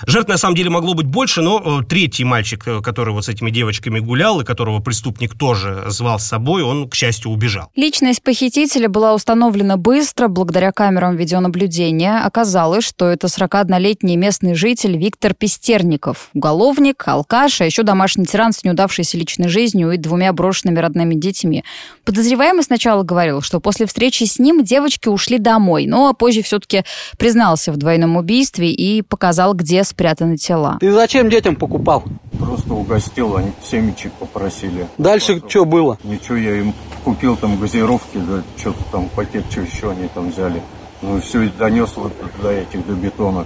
Жертв 0.07 0.29
на 0.29 0.37
самом 0.37 0.55
деле 0.55 0.69
могло 0.69 0.93
быть 0.93 1.07
больше, 1.07 1.41
но 1.41 1.79
э, 1.81 1.83
третий 1.83 2.23
мальчик, 2.23 2.67
э, 2.67 2.81
который 2.81 3.13
вот 3.13 3.25
с 3.25 3.29
этими 3.29 3.49
девочками 3.49 3.99
гулял, 3.99 4.39
и 4.39 4.43
которого 4.43 4.79
преступник 4.79 5.35
тоже 5.35 5.85
звал 5.87 6.19
с 6.19 6.25
собой, 6.25 6.61
он, 6.61 6.87
к 6.87 6.93
счастью, 6.93 7.31
убежал. 7.31 7.71
Личность 7.75 8.21
похитителя 8.21 8.87
была 8.87 9.15
установлена 9.15 9.77
быстро 9.77 10.27
благодаря 10.27 10.71
камерам 10.71 11.15
видеонаблюдения. 11.15 12.23
Оказалось, 12.23 12.85
что 12.85 13.05
это 13.05 13.27
41-летний 13.27 14.15
местный 14.15 14.53
житель 14.53 14.95
Виктор 14.95 15.33
Пестерников. 15.33 16.29
Уголовник, 16.35 17.03
алкаш, 17.07 17.61
а 17.61 17.65
еще 17.65 17.81
домашний 17.81 18.25
тиран 18.25 18.53
с 18.53 18.63
неудавшейся 18.63 19.17
личной 19.17 19.47
жизнью 19.47 19.91
и 19.91 19.97
двумя 19.97 20.33
брошенными 20.33 20.77
родными 20.77 21.15
детьми. 21.15 21.63
Подозреваемый 22.03 22.63
сначала 22.63 23.01
говорил, 23.01 23.41
что 23.41 23.59
после 23.59 23.87
встречи 23.87 24.25
с 24.25 24.37
ним 24.37 24.63
девочки 24.63 25.07
ушли 25.07 25.39
домой, 25.39 25.87
но 25.87 26.13
позже 26.13 26.43
все-таки 26.43 26.83
признался 27.17 27.71
в 27.71 27.77
двойном 27.77 28.17
убийстве 28.17 28.71
и 28.71 29.01
показал, 29.01 29.53
где 29.55 29.83
спрятаны 29.95 30.35
тела. 30.35 30.77
Ты 30.81 30.91
зачем 30.91 31.29
детям 31.29 31.55
покупал? 31.55 32.03
Просто 32.37 32.73
угостил, 32.73 33.37
они 33.37 33.53
семечек 33.63 34.11
попросили. 34.13 34.87
Дальше 34.97 35.41
что 35.47 35.63
было? 35.63 35.97
Ничего, 36.03 36.35
я 36.35 36.59
им 36.59 36.73
купил 37.05 37.37
там 37.37 37.57
газировки, 37.57 38.17
да, 38.17 38.43
что-то 38.57 38.83
там, 38.91 39.07
пакет, 39.15 39.45
что 39.49 39.61
еще 39.61 39.91
они 39.91 40.09
там 40.13 40.31
взяли. 40.31 40.61
Ну 41.01 41.17
и 41.17 41.21
все, 41.21 41.49
донес 41.57 41.95
вот 41.95 42.11
до 42.41 42.51
этих, 42.51 42.85
до 42.85 42.93
бетона. 42.93 43.45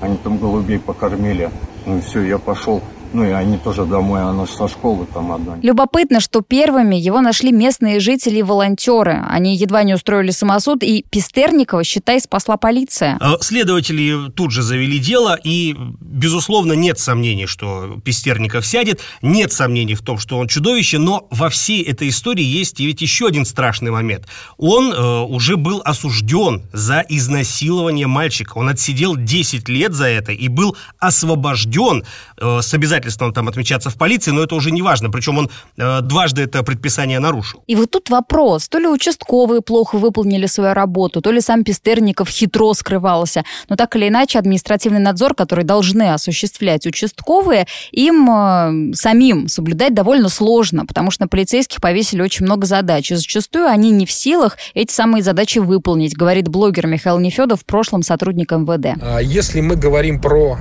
Они 0.00 0.16
там 0.16 0.38
голубей 0.38 0.78
покормили. 0.78 1.50
Ну 1.84 1.98
и 1.98 2.00
все, 2.00 2.22
я 2.22 2.38
пошел. 2.38 2.80
Ну 3.12 3.24
и 3.24 3.30
они 3.30 3.58
тоже 3.58 3.84
домой, 3.84 4.22
она 4.22 4.46
же 4.46 4.52
со 4.52 4.68
школы 4.68 5.06
там 5.12 5.32
одна. 5.32 5.58
Любопытно, 5.62 6.20
что 6.20 6.42
первыми 6.42 6.94
его 6.94 7.20
нашли 7.20 7.50
местные 7.50 7.98
жители 7.98 8.38
и 8.38 8.42
волонтеры. 8.42 9.24
Они 9.28 9.56
едва 9.56 9.82
не 9.82 9.94
устроили 9.94 10.30
самосуд, 10.30 10.82
и 10.82 11.04
Пестерникова, 11.10 11.82
считай, 11.82 12.20
спасла 12.20 12.56
полиция. 12.56 13.18
А 13.20 13.36
следователи 13.40 14.30
тут 14.30 14.52
же 14.52 14.62
завели 14.62 14.98
дело, 14.98 15.38
и, 15.42 15.76
безусловно, 16.00 16.74
нет 16.74 16.98
сомнений, 16.98 17.46
что 17.46 17.98
Пестерников 18.04 18.64
сядет, 18.64 19.00
нет 19.22 19.52
сомнений 19.52 19.94
в 19.94 20.02
том, 20.02 20.18
что 20.18 20.38
он 20.38 20.46
чудовище, 20.46 20.98
но 20.98 21.26
во 21.30 21.48
всей 21.48 21.82
этой 21.82 22.08
истории 22.08 22.44
есть 22.44 22.78
ведь 22.80 23.02
еще 23.02 23.26
один 23.26 23.44
страшный 23.44 23.90
момент. 23.90 24.26
Он 24.56 24.92
э, 24.92 25.20
уже 25.22 25.56
был 25.56 25.82
осужден 25.84 26.62
за 26.72 27.04
изнасилование 27.08 28.06
мальчика. 28.06 28.58
Он 28.58 28.68
отсидел 28.68 29.16
10 29.16 29.68
лет 29.68 29.92
за 29.92 30.06
это 30.06 30.32
и 30.32 30.48
был 30.48 30.76
освобожден 30.98 32.04
э, 32.36 32.60
с 32.62 32.74
обязательством 32.74 32.99
обязательством 33.00 33.32
там 33.32 33.48
отмечаться 33.48 33.90
в 33.90 33.96
полиции, 33.96 34.30
но 34.30 34.42
это 34.42 34.54
уже 34.54 34.70
не 34.70 34.82
важно. 34.82 35.10
Причем 35.10 35.38
он 35.38 35.50
э, 35.76 36.00
дважды 36.02 36.42
это 36.42 36.62
предписание 36.62 37.18
нарушил. 37.18 37.62
И 37.66 37.76
вот 37.76 37.90
тут 37.90 38.10
вопрос. 38.10 38.68
То 38.68 38.78
ли 38.78 38.86
участковые 38.86 39.60
плохо 39.60 39.96
выполнили 39.98 40.46
свою 40.46 40.74
работу, 40.74 41.20
то 41.20 41.32
ли 41.32 41.40
сам 41.40 41.64
Пестерников 41.64 42.28
хитро 42.28 42.72
скрывался. 42.74 43.44
Но 43.68 43.76
так 43.76 43.96
или 43.96 44.08
иначе, 44.08 44.38
административный 44.38 45.00
надзор, 45.00 45.34
который 45.34 45.64
должны 45.64 46.12
осуществлять 46.12 46.86
участковые, 46.86 47.66
им 47.92 48.30
э, 48.30 48.94
самим 48.94 49.48
соблюдать 49.48 49.94
довольно 49.94 50.28
сложно, 50.28 50.86
потому 50.86 51.10
что 51.10 51.24
на 51.24 51.28
полицейских 51.28 51.80
повесили 51.80 52.22
очень 52.22 52.44
много 52.44 52.66
задач. 52.66 53.10
И 53.10 53.14
зачастую 53.14 53.66
они 53.66 53.90
не 53.90 54.06
в 54.06 54.12
силах 54.12 54.56
эти 54.74 54.92
самые 54.92 55.22
задачи 55.22 55.58
выполнить, 55.58 56.16
говорит 56.16 56.48
блогер 56.48 56.86
Михаил 56.86 57.18
Нефедов, 57.18 57.60
в 57.60 57.64
прошлом 57.64 58.02
сотрудник 58.02 58.52
МВД. 58.52 59.00
А 59.02 59.18
если 59.20 59.60
мы 59.60 59.76
говорим 59.76 60.20
про 60.20 60.58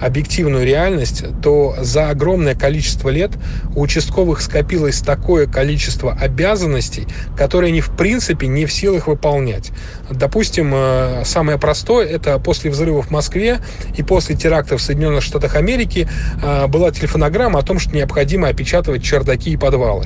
объективную 0.00 0.64
реальность, 0.64 1.24
то 1.42 1.76
за 1.80 2.10
огромное 2.10 2.54
количество 2.54 3.08
лет 3.08 3.32
у 3.74 3.82
участковых 3.82 4.40
скопилось 4.40 5.00
такое 5.00 5.46
количество 5.46 6.12
обязанностей, 6.12 7.06
которые 7.36 7.70
они 7.70 7.80
в 7.80 7.90
принципе 7.90 8.46
не 8.46 8.66
в 8.66 8.72
силах 8.72 9.06
выполнять. 9.06 9.70
Допустим, 10.10 10.72
э, 10.74 11.22
самое 11.24 11.58
простое– 11.58 12.06
это 12.08 12.38
после 12.38 12.70
взрывов 12.70 13.08
в 13.08 13.10
Москве 13.10 13.58
и 13.96 14.02
после 14.02 14.36
терактов 14.36 14.80
в 14.80 14.84
Соединенных 14.84 15.22
Штатах 15.22 15.56
Америки 15.56 16.08
э, 16.42 16.66
была 16.66 16.90
телефонограмма 16.90 17.58
о 17.58 17.62
том, 17.62 17.78
что 17.78 17.94
необходимо 17.94 18.48
опечатывать 18.48 19.02
чердаки 19.02 19.50
и 19.50 19.56
подвалы. 19.56 20.04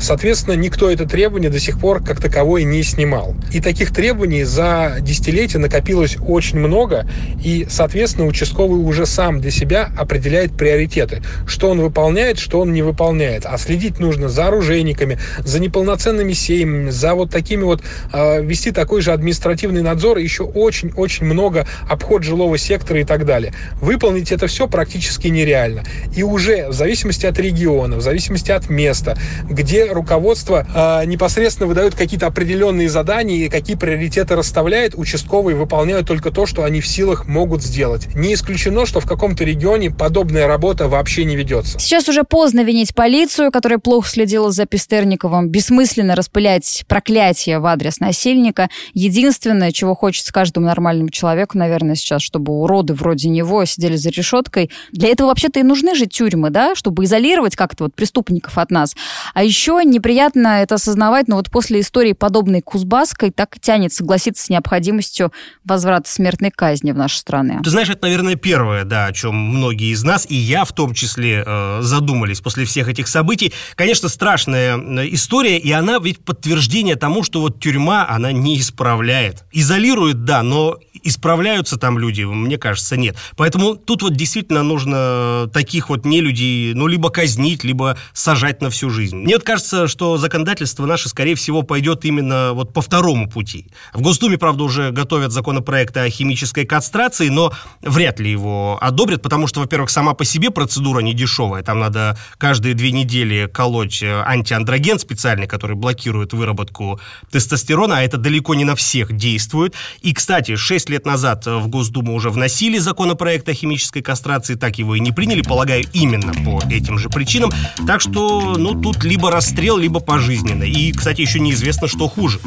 Соответственно, 0.00 0.54
никто 0.54 0.90
это 0.90 1.06
требование 1.06 1.50
до 1.50 1.60
сих 1.60 1.78
пор 1.78 2.02
как 2.02 2.20
таковое 2.20 2.64
не 2.64 2.82
снимал. 2.82 3.34
И 3.52 3.60
таких 3.60 3.92
требований 3.92 4.44
за 4.44 4.96
десятилетия 5.00 5.58
накопилось 5.58 6.16
очень 6.20 6.58
много, 6.58 7.06
и, 7.42 7.66
соответственно, 7.68 8.26
участковый 8.26 8.80
уже 8.80 9.06
сам 9.06 9.29
для 9.38 9.50
себя 9.50 9.90
определяет 9.96 10.56
приоритеты, 10.56 11.22
что 11.46 11.70
он 11.70 11.80
выполняет, 11.80 12.38
что 12.38 12.60
он 12.60 12.72
не 12.72 12.82
выполняет. 12.82 13.46
А 13.46 13.56
следить 13.58 14.00
нужно 14.00 14.28
за 14.28 14.48
оружейниками, 14.48 15.18
за 15.38 15.60
неполноценными 15.60 16.32
семьями, 16.32 16.90
за 16.90 17.14
вот 17.14 17.30
такими 17.30 17.62
вот, 17.62 17.82
э, 18.12 18.42
вести 18.42 18.72
такой 18.72 19.02
же 19.02 19.12
административный 19.12 19.82
надзор, 19.82 20.18
еще 20.18 20.42
очень-очень 20.42 21.26
много 21.26 21.66
обход 21.88 22.22
жилого 22.22 22.58
сектора 22.58 23.00
и 23.00 23.04
так 23.04 23.26
далее. 23.26 23.52
Выполнить 23.80 24.32
это 24.32 24.46
все 24.46 24.66
практически 24.66 25.28
нереально. 25.28 25.84
И 26.16 26.22
уже 26.22 26.68
в 26.68 26.72
зависимости 26.72 27.26
от 27.26 27.38
региона, 27.38 27.96
в 27.96 28.00
зависимости 28.00 28.50
от 28.50 28.68
места, 28.70 29.16
где 29.48 29.84
руководство 29.92 30.66
э, 31.02 31.06
непосредственно 31.06 31.66
выдает 31.66 31.94
какие-то 31.94 32.26
определенные 32.26 32.88
задания 32.88 33.46
и 33.46 33.48
какие 33.48 33.76
приоритеты 33.76 34.34
расставляет, 34.36 34.94
участковые 34.94 35.56
выполняют 35.56 36.06
только 36.06 36.30
то, 36.30 36.46
что 36.46 36.64
они 36.64 36.80
в 36.80 36.86
силах 36.86 37.26
могут 37.26 37.62
сделать. 37.62 38.14
Не 38.14 38.34
исключено, 38.34 38.86
что 38.86 39.00
в 39.00 39.06
каком-то 39.20 39.44
регионе 39.44 39.90
подобная 39.90 40.46
работа 40.46 40.88
вообще 40.88 41.26
не 41.26 41.36
ведется. 41.36 41.78
Сейчас 41.78 42.08
уже 42.08 42.24
поздно 42.24 42.64
винить 42.64 42.94
полицию, 42.94 43.52
которая 43.52 43.78
плохо 43.78 44.08
следила 44.08 44.50
за 44.50 44.64
Пестерниковым, 44.64 45.50
бессмысленно 45.50 46.16
распылять 46.16 46.84
проклятие 46.88 47.58
в 47.58 47.66
адрес 47.66 48.00
насильника. 48.00 48.70
Единственное, 48.94 49.72
чего 49.72 49.94
хочется 49.94 50.32
каждому 50.32 50.64
нормальному 50.64 51.10
человеку, 51.10 51.58
наверное, 51.58 51.96
сейчас, 51.96 52.22
чтобы 52.22 52.54
уроды 52.54 52.94
вроде 52.94 53.28
него 53.28 53.62
сидели 53.66 53.96
за 53.96 54.08
решеткой. 54.08 54.70
Для 54.90 55.10
этого 55.10 55.28
вообще-то 55.28 55.60
и 55.60 55.64
нужны 55.64 55.94
же 55.94 56.06
тюрьмы, 56.06 56.48
да, 56.48 56.74
чтобы 56.74 57.04
изолировать 57.04 57.56
как-то 57.56 57.84
вот 57.84 57.94
преступников 57.94 58.56
от 58.56 58.70
нас. 58.70 58.96
А 59.34 59.44
еще 59.44 59.82
неприятно 59.84 60.62
это 60.62 60.76
осознавать, 60.76 61.28
но 61.28 61.36
вот 61.36 61.50
после 61.50 61.80
истории, 61.80 62.14
подобной 62.14 62.62
Кузбасской, 62.62 63.30
так 63.32 63.58
и 63.58 63.60
тянет 63.60 63.92
согласиться 63.92 64.46
с 64.46 64.48
необходимостью 64.48 65.30
возврата 65.66 66.08
смертной 66.08 66.50
казни 66.50 66.92
в 66.92 66.96
нашей 66.96 67.16
стране. 67.16 67.60
Ты 67.62 67.68
знаешь, 67.68 67.90
это, 67.90 68.06
наверное, 68.06 68.36
первое, 68.36 68.84
да, 68.84 69.09
о 69.10 69.12
чем 69.12 69.34
многие 69.34 69.92
из 69.92 70.02
нас, 70.02 70.26
и 70.28 70.34
я 70.34 70.64
в 70.64 70.72
том 70.72 70.94
числе, 70.94 71.42
э, 71.44 71.78
задумались 71.82 72.40
после 72.40 72.64
всех 72.64 72.88
этих 72.88 73.08
событий. 73.08 73.52
Конечно, 73.74 74.08
страшная 74.08 74.78
э, 74.78 75.08
история, 75.10 75.58
и 75.58 75.70
она 75.70 75.98
ведь 75.98 76.24
подтверждение 76.24 76.96
тому, 76.96 77.22
что 77.22 77.40
вот 77.40 77.60
тюрьма, 77.60 78.06
она 78.08 78.32
не 78.32 78.58
исправляет. 78.58 79.44
Изолирует, 79.52 80.24
да, 80.24 80.42
но 80.42 80.78
исправляются 81.02 81.76
там 81.76 81.98
люди, 81.98 82.22
мне 82.22 82.58
кажется, 82.58 82.96
нет. 82.96 83.16
Поэтому 83.36 83.76
тут 83.76 84.02
вот 84.02 84.14
действительно 84.14 84.62
нужно 84.62 85.48
таких 85.52 85.88
вот 85.88 86.04
нелюдей, 86.04 86.74
ну, 86.74 86.86
либо 86.86 87.10
казнить, 87.10 87.64
либо 87.64 87.96
сажать 88.12 88.60
на 88.60 88.70
всю 88.70 88.90
жизнь. 88.90 89.16
Мне 89.16 89.34
вот 89.34 89.44
кажется, 89.44 89.88
что 89.88 90.18
законодательство 90.18 90.86
наше, 90.86 91.08
скорее 91.08 91.34
всего, 91.34 91.62
пойдет 91.62 92.04
именно 92.04 92.52
вот 92.52 92.72
по 92.72 92.82
второму 92.82 93.28
пути. 93.28 93.66
В 93.92 94.02
Госдуме, 94.02 94.38
правда, 94.38 94.64
уже 94.64 94.90
готовят 94.90 95.32
законопроект 95.32 95.96
о 95.96 96.08
химической 96.10 96.64
кастрации, 96.64 97.28
но 97.28 97.52
вряд 97.82 98.20
ли 98.20 98.30
его 98.30 98.78
одобрят 98.80 98.99
одобрят, 99.00 99.22
потому 99.22 99.46
что, 99.46 99.60
во-первых, 99.60 99.88
сама 99.88 100.12
по 100.12 100.26
себе 100.26 100.50
процедура 100.50 101.00
не 101.00 101.14
дешевая. 101.14 101.62
Там 101.62 101.78
надо 101.78 102.18
каждые 102.36 102.74
две 102.74 102.92
недели 102.92 103.48
колоть 103.50 104.02
э, 104.02 104.22
антиандроген 104.26 104.98
специальный, 104.98 105.46
который 105.46 105.74
блокирует 105.74 106.34
выработку 106.34 107.00
тестостерона, 107.30 107.98
а 107.98 108.02
это 108.02 108.18
далеко 108.18 108.54
не 108.54 108.66
на 108.66 108.76
всех 108.76 109.16
действует. 109.16 109.74
И, 110.02 110.12
кстати, 110.12 110.56
6 110.56 110.90
лет 110.90 111.06
назад 111.06 111.46
в 111.46 111.68
Госдуму 111.68 112.14
уже 112.14 112.28
вносили 112.28 112.76
законопроект 112.76 113.48
о 113.48 113.54
химической 113.54 114.02
кастрации, 114.02 114.54
так 114.54 114.78
его 114.78 114.94
и 114.94 115.00
не 115.00 115.12
приняли, 115.12 115.40
полагаю, 115.40 115.86
именно 115.94 116.34
по 116.44 116.62
этим 116.70 116.98
же 116.98 117.08
причинам. 117.08 117.50
Так 117.86 118.02
что, 118.02 118.56
ну, 118.58 118.78
тут 118.78 119.02
либо 119.02 119.30
расстрел, 119.30 119.78
либо 119.78 120.00
пожизненно. 120.00 120.64
И, 120.64 120.92
кстати, 120.92 121.22
еще 121.22 121.40
неизвестно, 121.40 121.88
что 121.88 122.06
хуже. 122.06 122.38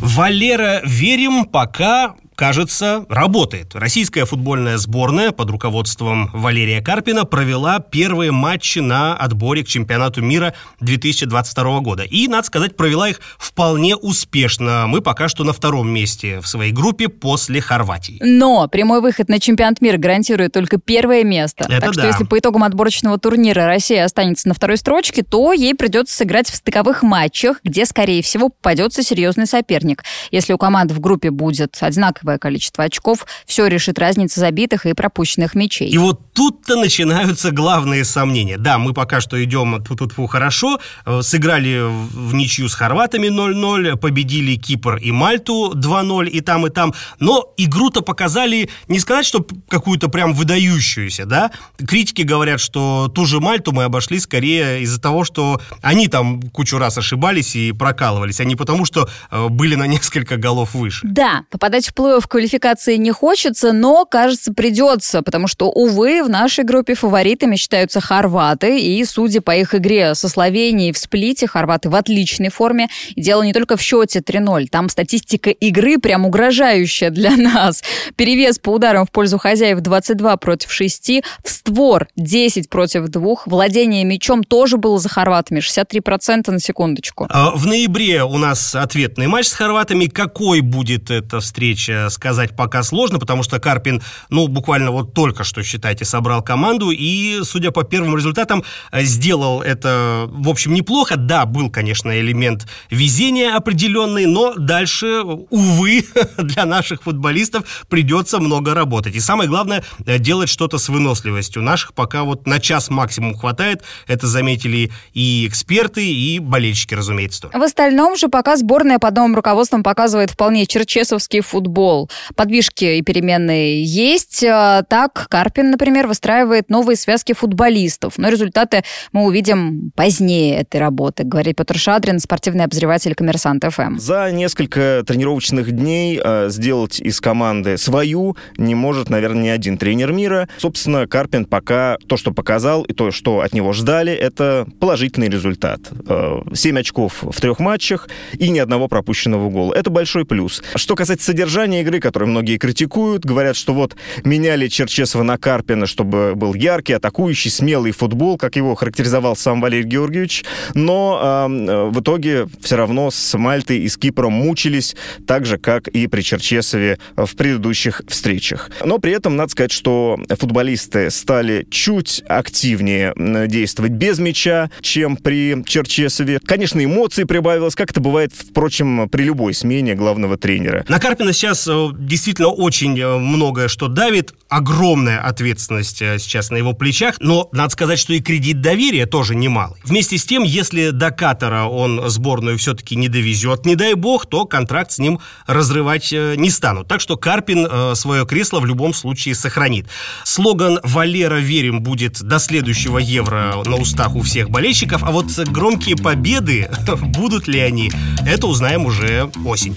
Валера 0.00 0.82
Верим 0.84 1.46
пока 1.46 2.14
кажется, 2.40 3.04
работает. 3.10 3.74
Российская 3.74 4.24
футбольная 4.24 4.78
сборная 4.78 5.30
под 5.30 5.50
руководством 5.50 6.30
Валерия 6.32 6.80
Карпина 6.80 7.26
провела 7.26 7.80
первые 7.80 8.32
матчи 8.32 8.78
на 8.78 9.14
отборе 9.14 9.62
к 9.62 9.68
чемпионату 9.68 10.22
мира 10.22 10.54
2022 10.80 11.80
года. 11.80 12.04
И, 12.04 12.28
надо 12.28 12.46
сказать, 12.46 12.78
провела 12.78 13.10
их 13.10 13.20
вполне 13.38 13.94
успешно. 13.94 14.86
Мы 14.88 15.02
пока 15.02 15.28
что 15.28 15.44
на 15.44 15.52
втором 15.52 15.90
месте 15.90 16.40
в 16.40 16.48
своей 16.48 16.72
группе 16.72 17.10
после 17.10 17.60
Хорватии. 17.60 18.16
Но 18.22 18.66
прямой 18.68 19.02
выход 19.02 19.28
на 19.28 19.38
чемпионат 19.38 19.82
мира 19.82 19.98
гарантирует 19.98 20.54
только 20.54 20.78
первое 20.78 21.24
место. 21.24 21.66
Это 21.68 21.78
так 21.82 21.92
что 21.92 22.02
да. 22.04 22.08
если 22.08 22.24
по 22.24 22.38
итогам 22.38 22.64
отборочного 22.64 23.18
турнира 23.18 23.66
Россия 23.66 24.02
останется 24.02 24.48
на 24.48 24.54
второй 24.54 24.78
строчке, 24.78 25.22
то 25.22 25.52
ей 25.52 25.74
придется 25.74 26.16
сыграть 26.16 26.48
в 26.48 26.54
стыковых 26.54 27.02
матчах, 27.02 27.60
где, 27.64 27.84
скорее 27.84 28.22
всего, 28.22 28.48
попадется 28.48 29.02
серьезный 29.02 29.46
соперник. 29.46 30.04
Если 30.30 30.54
у 30.54 30.58
команд 30.58 30.90
в 30.90 31.00
группе 31.00 31.30
будет 31.30 31.76
одинаковое 31.82 32.29
количество 32.38 32.84
очков, 32.84 33.26
все 33.46 33.66
решит 33.66 33.98
разница 33.98 34.40
забитых 34.40 34.86
и 34.86 34.92
пропущенных 34.92 35.54
мячей. 35.54 35.88
И 35.88 35.98
вот 35.98 36.32
тут-то 36.32 36.76
начинаются 36.76 37.50
главные 37.50 38.04
сомнения. 38.04 38.56
Да, 38.56 38.78
мы 38.78 38.92
пока 38.92 39.20
что 39.20 39.42
идем 39.42 39.82
тут 39.84 40.12
хорошо, 40.28 40.80
э, 41.06 41.22
сыграли 41.22 41.80
в 41.82 42.34
ничью 42.34 42.68
с 42.68 42.74
хорватами 42.74 43.28
0-0, 43.28 43.96
победили 43.96 44.56
Кипр 44.56 44.96
и 44.96 45.12
Мальту 45.12 45.72
2-0 45.74 46.28
и 46.28 46.40
там, 46.40 46.66
и 46.66 46.70
там, 46.70 46.94
но 47.18 47.52
игру-то 47.56 48.02
показали, 48.02 48.68
не 48.88 48.98
сказать, 48.98 49.26
что 49.26 49.46
какую-то 49.68 50.08
прям 50.08 50.34
выдающуюся, 50.34 51.26
да? 51.26 51.50
Критики 51.76 52.22
говорят, 52.22 52.60
что 52.60 53.10
ту 53.14 53.26
же 53.26 53.40
Мальту 53.40 53.72
мы 53.72 53.84
обошли 53.84 54.20
скорее 54.20 54.82
из-за 54.82 55.00
того, 55.00 55.24
что 55.24 55.60
они 55.82 56.08
там 56.08 56.42
кучу 56.42 56.78
раз 56.78 56.98
ошибались 56.98 57.56
и 57.56 57.72
прокалывались, 57.72 58.40
а 58.40 58.44
не 58.44 58.56
потому, 58.56 58.84
что 58.84 59.08
э, 59.30 59.48
были 59.48 59.74
на 59.74 59.86
несколько 59.86 60.36
голов 60.36 60.74
выше. 60.74 61.06
Да, 61.06 61.44
попадать 61.50 61.88
в 61.88 62.19
плей-офф 62.20 62.28
квалификации 62.28 62.96
не 62.96 63.10
хочется, 63.10 63.72
но, 63.72 64.04
кажется, 64.04 64.52
придется, 64.52 65.22
потому 65.22 65.46
что, 65.46 65.70
увы, 65.70 66.22
в 66.22 66.28
нашей 66.28 66.64
группе 66.64 66.94
фаворитами 66.94 67.56
считаются 67.56 68.00
хорваты, 68.00 68.80
и, 68.80 69.04
судя 69.04 69.40
по 69.40 69.56
их 69.56 69.74
игре 69.74 70.14
со 70.14 70.28
Словенией 70.28 70.92
в 70.92 70.98
сплите, 70.98 71.46
хорваты 71.46 71.90
в 71.90 71.94
отличной 71.94 72.50
форме. 72.50 72.88
И 73.14 73.20
дело 73.20 73.42
не 73.42 73.52
только 73.52 73.76
в 73.76 73.82
счете 73.82 74.20
3-0, 74.20 74.66
там 74.68 74.88
статистика 74.88 75.50
игры 75.50 75.98
прям 75.98 76.26
угрожающая 76.26 77.10
для 77.10 77.30
нас. 77.36 77.82
Перевес 78.16 78.58
по 78.58 78.70
ударам 78.70 79.06
в 79.06 79.10
пользу 79.10 79.38
хозяев 79.38 79.80
22 79.80 80.36
против 80.36 80.72
6, 80.72 81.10
в 81.44 81.50
створ 81.50 82.08
10 82.16 82.68
против 82.68 83.08
2, 83.08 83.34
владение 83.46 84.04
мячом 84.04 84.44
тоже 84.44 84.76
было 84.76 84.98
за 84.98 85.08
хорватами, 85.08 85.60
63% 85.60 86.50
на 86.50 86.60
секундочку. 86.60 87.26
А, 87.30 87.50
В 87.54 87.66
ноябре 87.66 88.22
у 88.24 88.38
нас 88.38 88.74
ответный 88.74 89.26
матч 89.26 89.46
с 89.46 89.52
хорватами. 89.52 90.06
Какой 90.06 90.60
будет 90.60 91.10
эта 91.10 91.40
встреча, 91.40 91.99
сказать 92.08 92.56
пока 92.56 92.82
сложно, 92.82 93.18
потому 93.18 93.42
что 93.42 93.60
Карпин, 93.60 94.02
ну, 94.28 94.48
буквально 94.48 94.90
вот 94.90 95.14
только 95.14 95.44
что, 95.44 95.62
считайте, 95.62 96.04
собрал 96.04 96.42
команду 96.42 96.90
и, 96.90 97.40
судя 97.44 97.70
по 97.70 97.82
первым 97.82 98.16
результатам, 98.16 98.64
сделал 98.92 99.62
это, 99.62 100.26
в 100.28 100.48
общем, 100.48 100.74
неплохо. 100.74 101.16
Да, 101.16 101.44
был, 101.44 101.70
конечно, 101.70 102.18
элемент 102.18 102.66
везения 102.90 103.54
определенный, 103.54 104.26
но 104.26 104.54
дальше, 104.54 105.22
увы, 105.22 106.04
для 106.38 106.64
наших 106.64 107.02
футболистов 107.02 107.84
придется 107.88 108.38
много 108.40 108.74
работать. 108.74 109.14
И 109.14 109.20
самое 109.20 109.48
главное, 109.48 109.84
делать 109.98 110.48
что-то 110.48 110.78
с 110.78 110.88
выносливостью. 110.88 111.62
Наших 111.62 111.94
пока 111.94 112.22
вот 112.22 112.46
на 112.46 112.60
час 112.60 112.90
максимум 112.90 113.36
хватает. 113.36 113.82
Это 114.06 114.26
заметили 114.26 114.92
и 115.12 115.46
эксперты, 115.46 116.06
и 116.06 116.38
болельщики, 116.38 116.94
разумеется. 116.94 117.50
В 117.52 117.62
остальном 117.62 118.16
же 118.16 118.28
пока 118.28 118.56
сборная 118.56 118.98
под 118.98 119.16
новым 119.16 119.34
руководством 119.34 119.82
показывает 119.82 120.30
вполне 120.30 120.66
черчесовский 120.66 121.40
футбол. 121.40 121.89
Подвижки 122.34 122.84
и 122.98 123.02
переменные 123.02 123.84
есть. 123.84 124.44
А, 124.44 124.82
Так, 124.82 125.26
Карпин, 125.28 125.70
например, 125.70 126.06
выстраивает 126.06 126.70
новые 126.70 126.96
связки 126.96 127.32
футболистов. 127.32 128.14
Но 128.16 128.28
результаты 128.28 128.82
мы 129.12 129.24
увидим 129.24 129.90
позднее 129.94 130.58
этой 130.60 130.80
работы, 130.80 131.24
говорит 131.24 131.56
Петр 131.56 131.78
Шадрин, 131.78 132.18
спортивный 132.18 132.64
обозреватель 132.64 133.14
«Коммерсант 133.14 133.64
ФМ». 133.68 133.98
За 133.98 134.30
несколько 134.30 135.02
тренировочных 135.06 135.70
дней 135.72 136.20
э, 136.22 136.48
сделать 136.50 137.00
из 137.00 137.20
команды 137.20 137.76
свою 137.76 138.36
не 138.56 138.74
может, 138.74 139.10
наверное, 139.10 139.42
ни 139.42 139.48
один 139.48 139.78
тренер 139.78 140.12
мира. 140.12 140.48
Собственно, 140.58 141.06
Карпин 141.06 141.44
пока 141.44 141.96
то, 142.06 142.16
что 142.16 142.32
показал, 142.32 142.82
и 142.82 142.92
то, 142.92 143.10
что 143.10 143.40
от 143.40 143.52
него 143.52 143.72
ждали, 143.72 144.12
это 144.12 144.66
положительный 144.80 145.28
результат. 145.28 145.80
Э, 146.08 146.40
Семь 146.54 146.78
очков 146.78 147.22
в 147.22 147.40
трех 147.40 147.58
матчах 147.58 148.08
и 148.32 148.48
ни 148.50 148.58
одного 148.58 148.88
пропущенного 148.88 149.48
гола. 149.50 149.74
Это 149.74 149.90
большой 149.90 150.24
плюс. 150.24 150.62
Что 150.74 150.94
касается 150.94 151.26
содержания 151.26 151.79
игры, 151.80 152.00
которую 152.00 152.30
многие 152.30 152.58
критикуют, 152.58 153.24
говорят, 153.24 153.56
что 153.56 153.74
вот 153.74 153.96
меняли 154.24 154.68
Черчесова 154.68 155.22
на 155.22 155.38
Карпина, 155.38 155.86
чтобы 155.86 156.34
был 156.34 156.54
яркий, 156.54 156.94
атакующий, 156.94 157.50
смелый 157.50 157.92
футбол, 157.92 158.38
как 158.38 158.56
его 158.56 158.74
характеризовал 158.74 159.36
сам 159.36 159.60
Валерий 159.60 159.84
Георгиевич. 159.84 160.44
Но 160.74 161.46
э, 161.48 161.90
в 161.90 162.00
итоге 162.00 162.46
все 162.60 162.76
равно 162.76 163.10
с 163.10 163.36
Мальтой 163.36 163.78
и 163.78 163.88
с 163.88 163.96
Кипром 163.96 164.32
мучились, 164.32 164.96
так 165.26 165.46
же, 165.46 165.58
как 165.58 165.88
и 165.88 166.06
при 166.06 166.22
Черчесове 166.22 166.98
в 167.16 167.34
предыдущих 167.36 168.02
встречах. 168.08 168.70
Но 168.84 168.98
при 168.98 169.12
этом 169.12 169.36
надо 169.36 169.50
сказать, 169.50 169.72
что 169.72 170.18
футболисты 170.28 171.10
стали 171.10 171.66
чуть 171.70 172.22
активнее 172.28 173.12
действовать 173.48 173.92
без 173.92 174.18
мяча, 174.18 174.70
чем 174.80 175.16
при 175.16 175.62
Черчесове. 175.64 176.40
Конечно, 176.44 176.82
эмоций 176.84 177.26
прибавилось, 177.26 177.74
как 177.74 177.90
это 177.90 178.00
бывает, 178.00 178.32
впрочем, 178.34 179.08
при 179.08 179.22
любой 179.22 179.54
смене 179.54 179.94
главного 179.94 180.36
тренера. 180.36 180.84
На 180.88 180.98
Карпина 180.98 181.32
сейчас 181.32 181.66
действительно 181.96 182.48
очень 182.48 182.98
э, 182.98 183.18
многое 183.18 183.68
что 183.68 183.88
давит, 183.88 184.34
огромная 184.48 185.20
ответственность 185.20 186.02
э, 186.02 186.18
сейчас 186.18 186.50
на 186.50 186.56
его 186.56 186.72
плечах, 186.72 187.16
но 187.20 187.48
надо 187.52 187.70
сказать, 187.70 187.98
что 187.98 188.12
и 188.12 188.20
кредит 188.20 188.60
доверия 188.60 189.06
тоже 189.06 189.34
немалый. 189.34 189.80
Вместе 189.84 190.18
с 190.18 190.24
тем, 190.24 190.42
если 190.42 190.90
до 190.90 191.10
Катара 191.10 191.64
он 191.64 192.08
сборную 192.10 192.58
все-таки 192.58 192.96
не 192.96 193.08
довезет, 193.08 193.64
не 193.64 193.76
дай 193.76 193.94
бог, 193.94 194.26
то 194.26 194.44
контракт 194.44 194.92
с 194.92 194.98
ним 194.98 195.20
разрывать 195.46 196.12
э, 196.12 196.34
не 196.36 196.50
станут. 196.50 196.88
Так 196.88 197.00
что 197.00 197.16
Карпин 197.16 197.66
э, 197.70 197.94
свое 197.94 198.26
кресло 198.26 198.60
в 198.60 198.66
любом 198.66 198.92
случае 198.92 199.34
сохранит. 199.34 199.86
Слоган 200.24 200.80
«Валера, 200.82 201.36
верим» 201.36 201.80
будет 201.80 202.20
до 202.22 202.38
следующего 202.38 202.98
Евро 202.98 203.62
на 203.64 203.76
устах 203.76 204.14
у 204.16 204.22
всех 204.22 204.50
болельщиков, 204.50 205.02
а 205.02 205.10
вот 205.10 205.26
громкие 205.46 205.96
победы, 205.96 206.68
будут 207.00 207.46
ли 207.48 207.60
они, 207.60 207.92
это 208.26 208.46
узнаем 208.46 208.84
уже 208.86 209.30
осенью. 209.44 209.76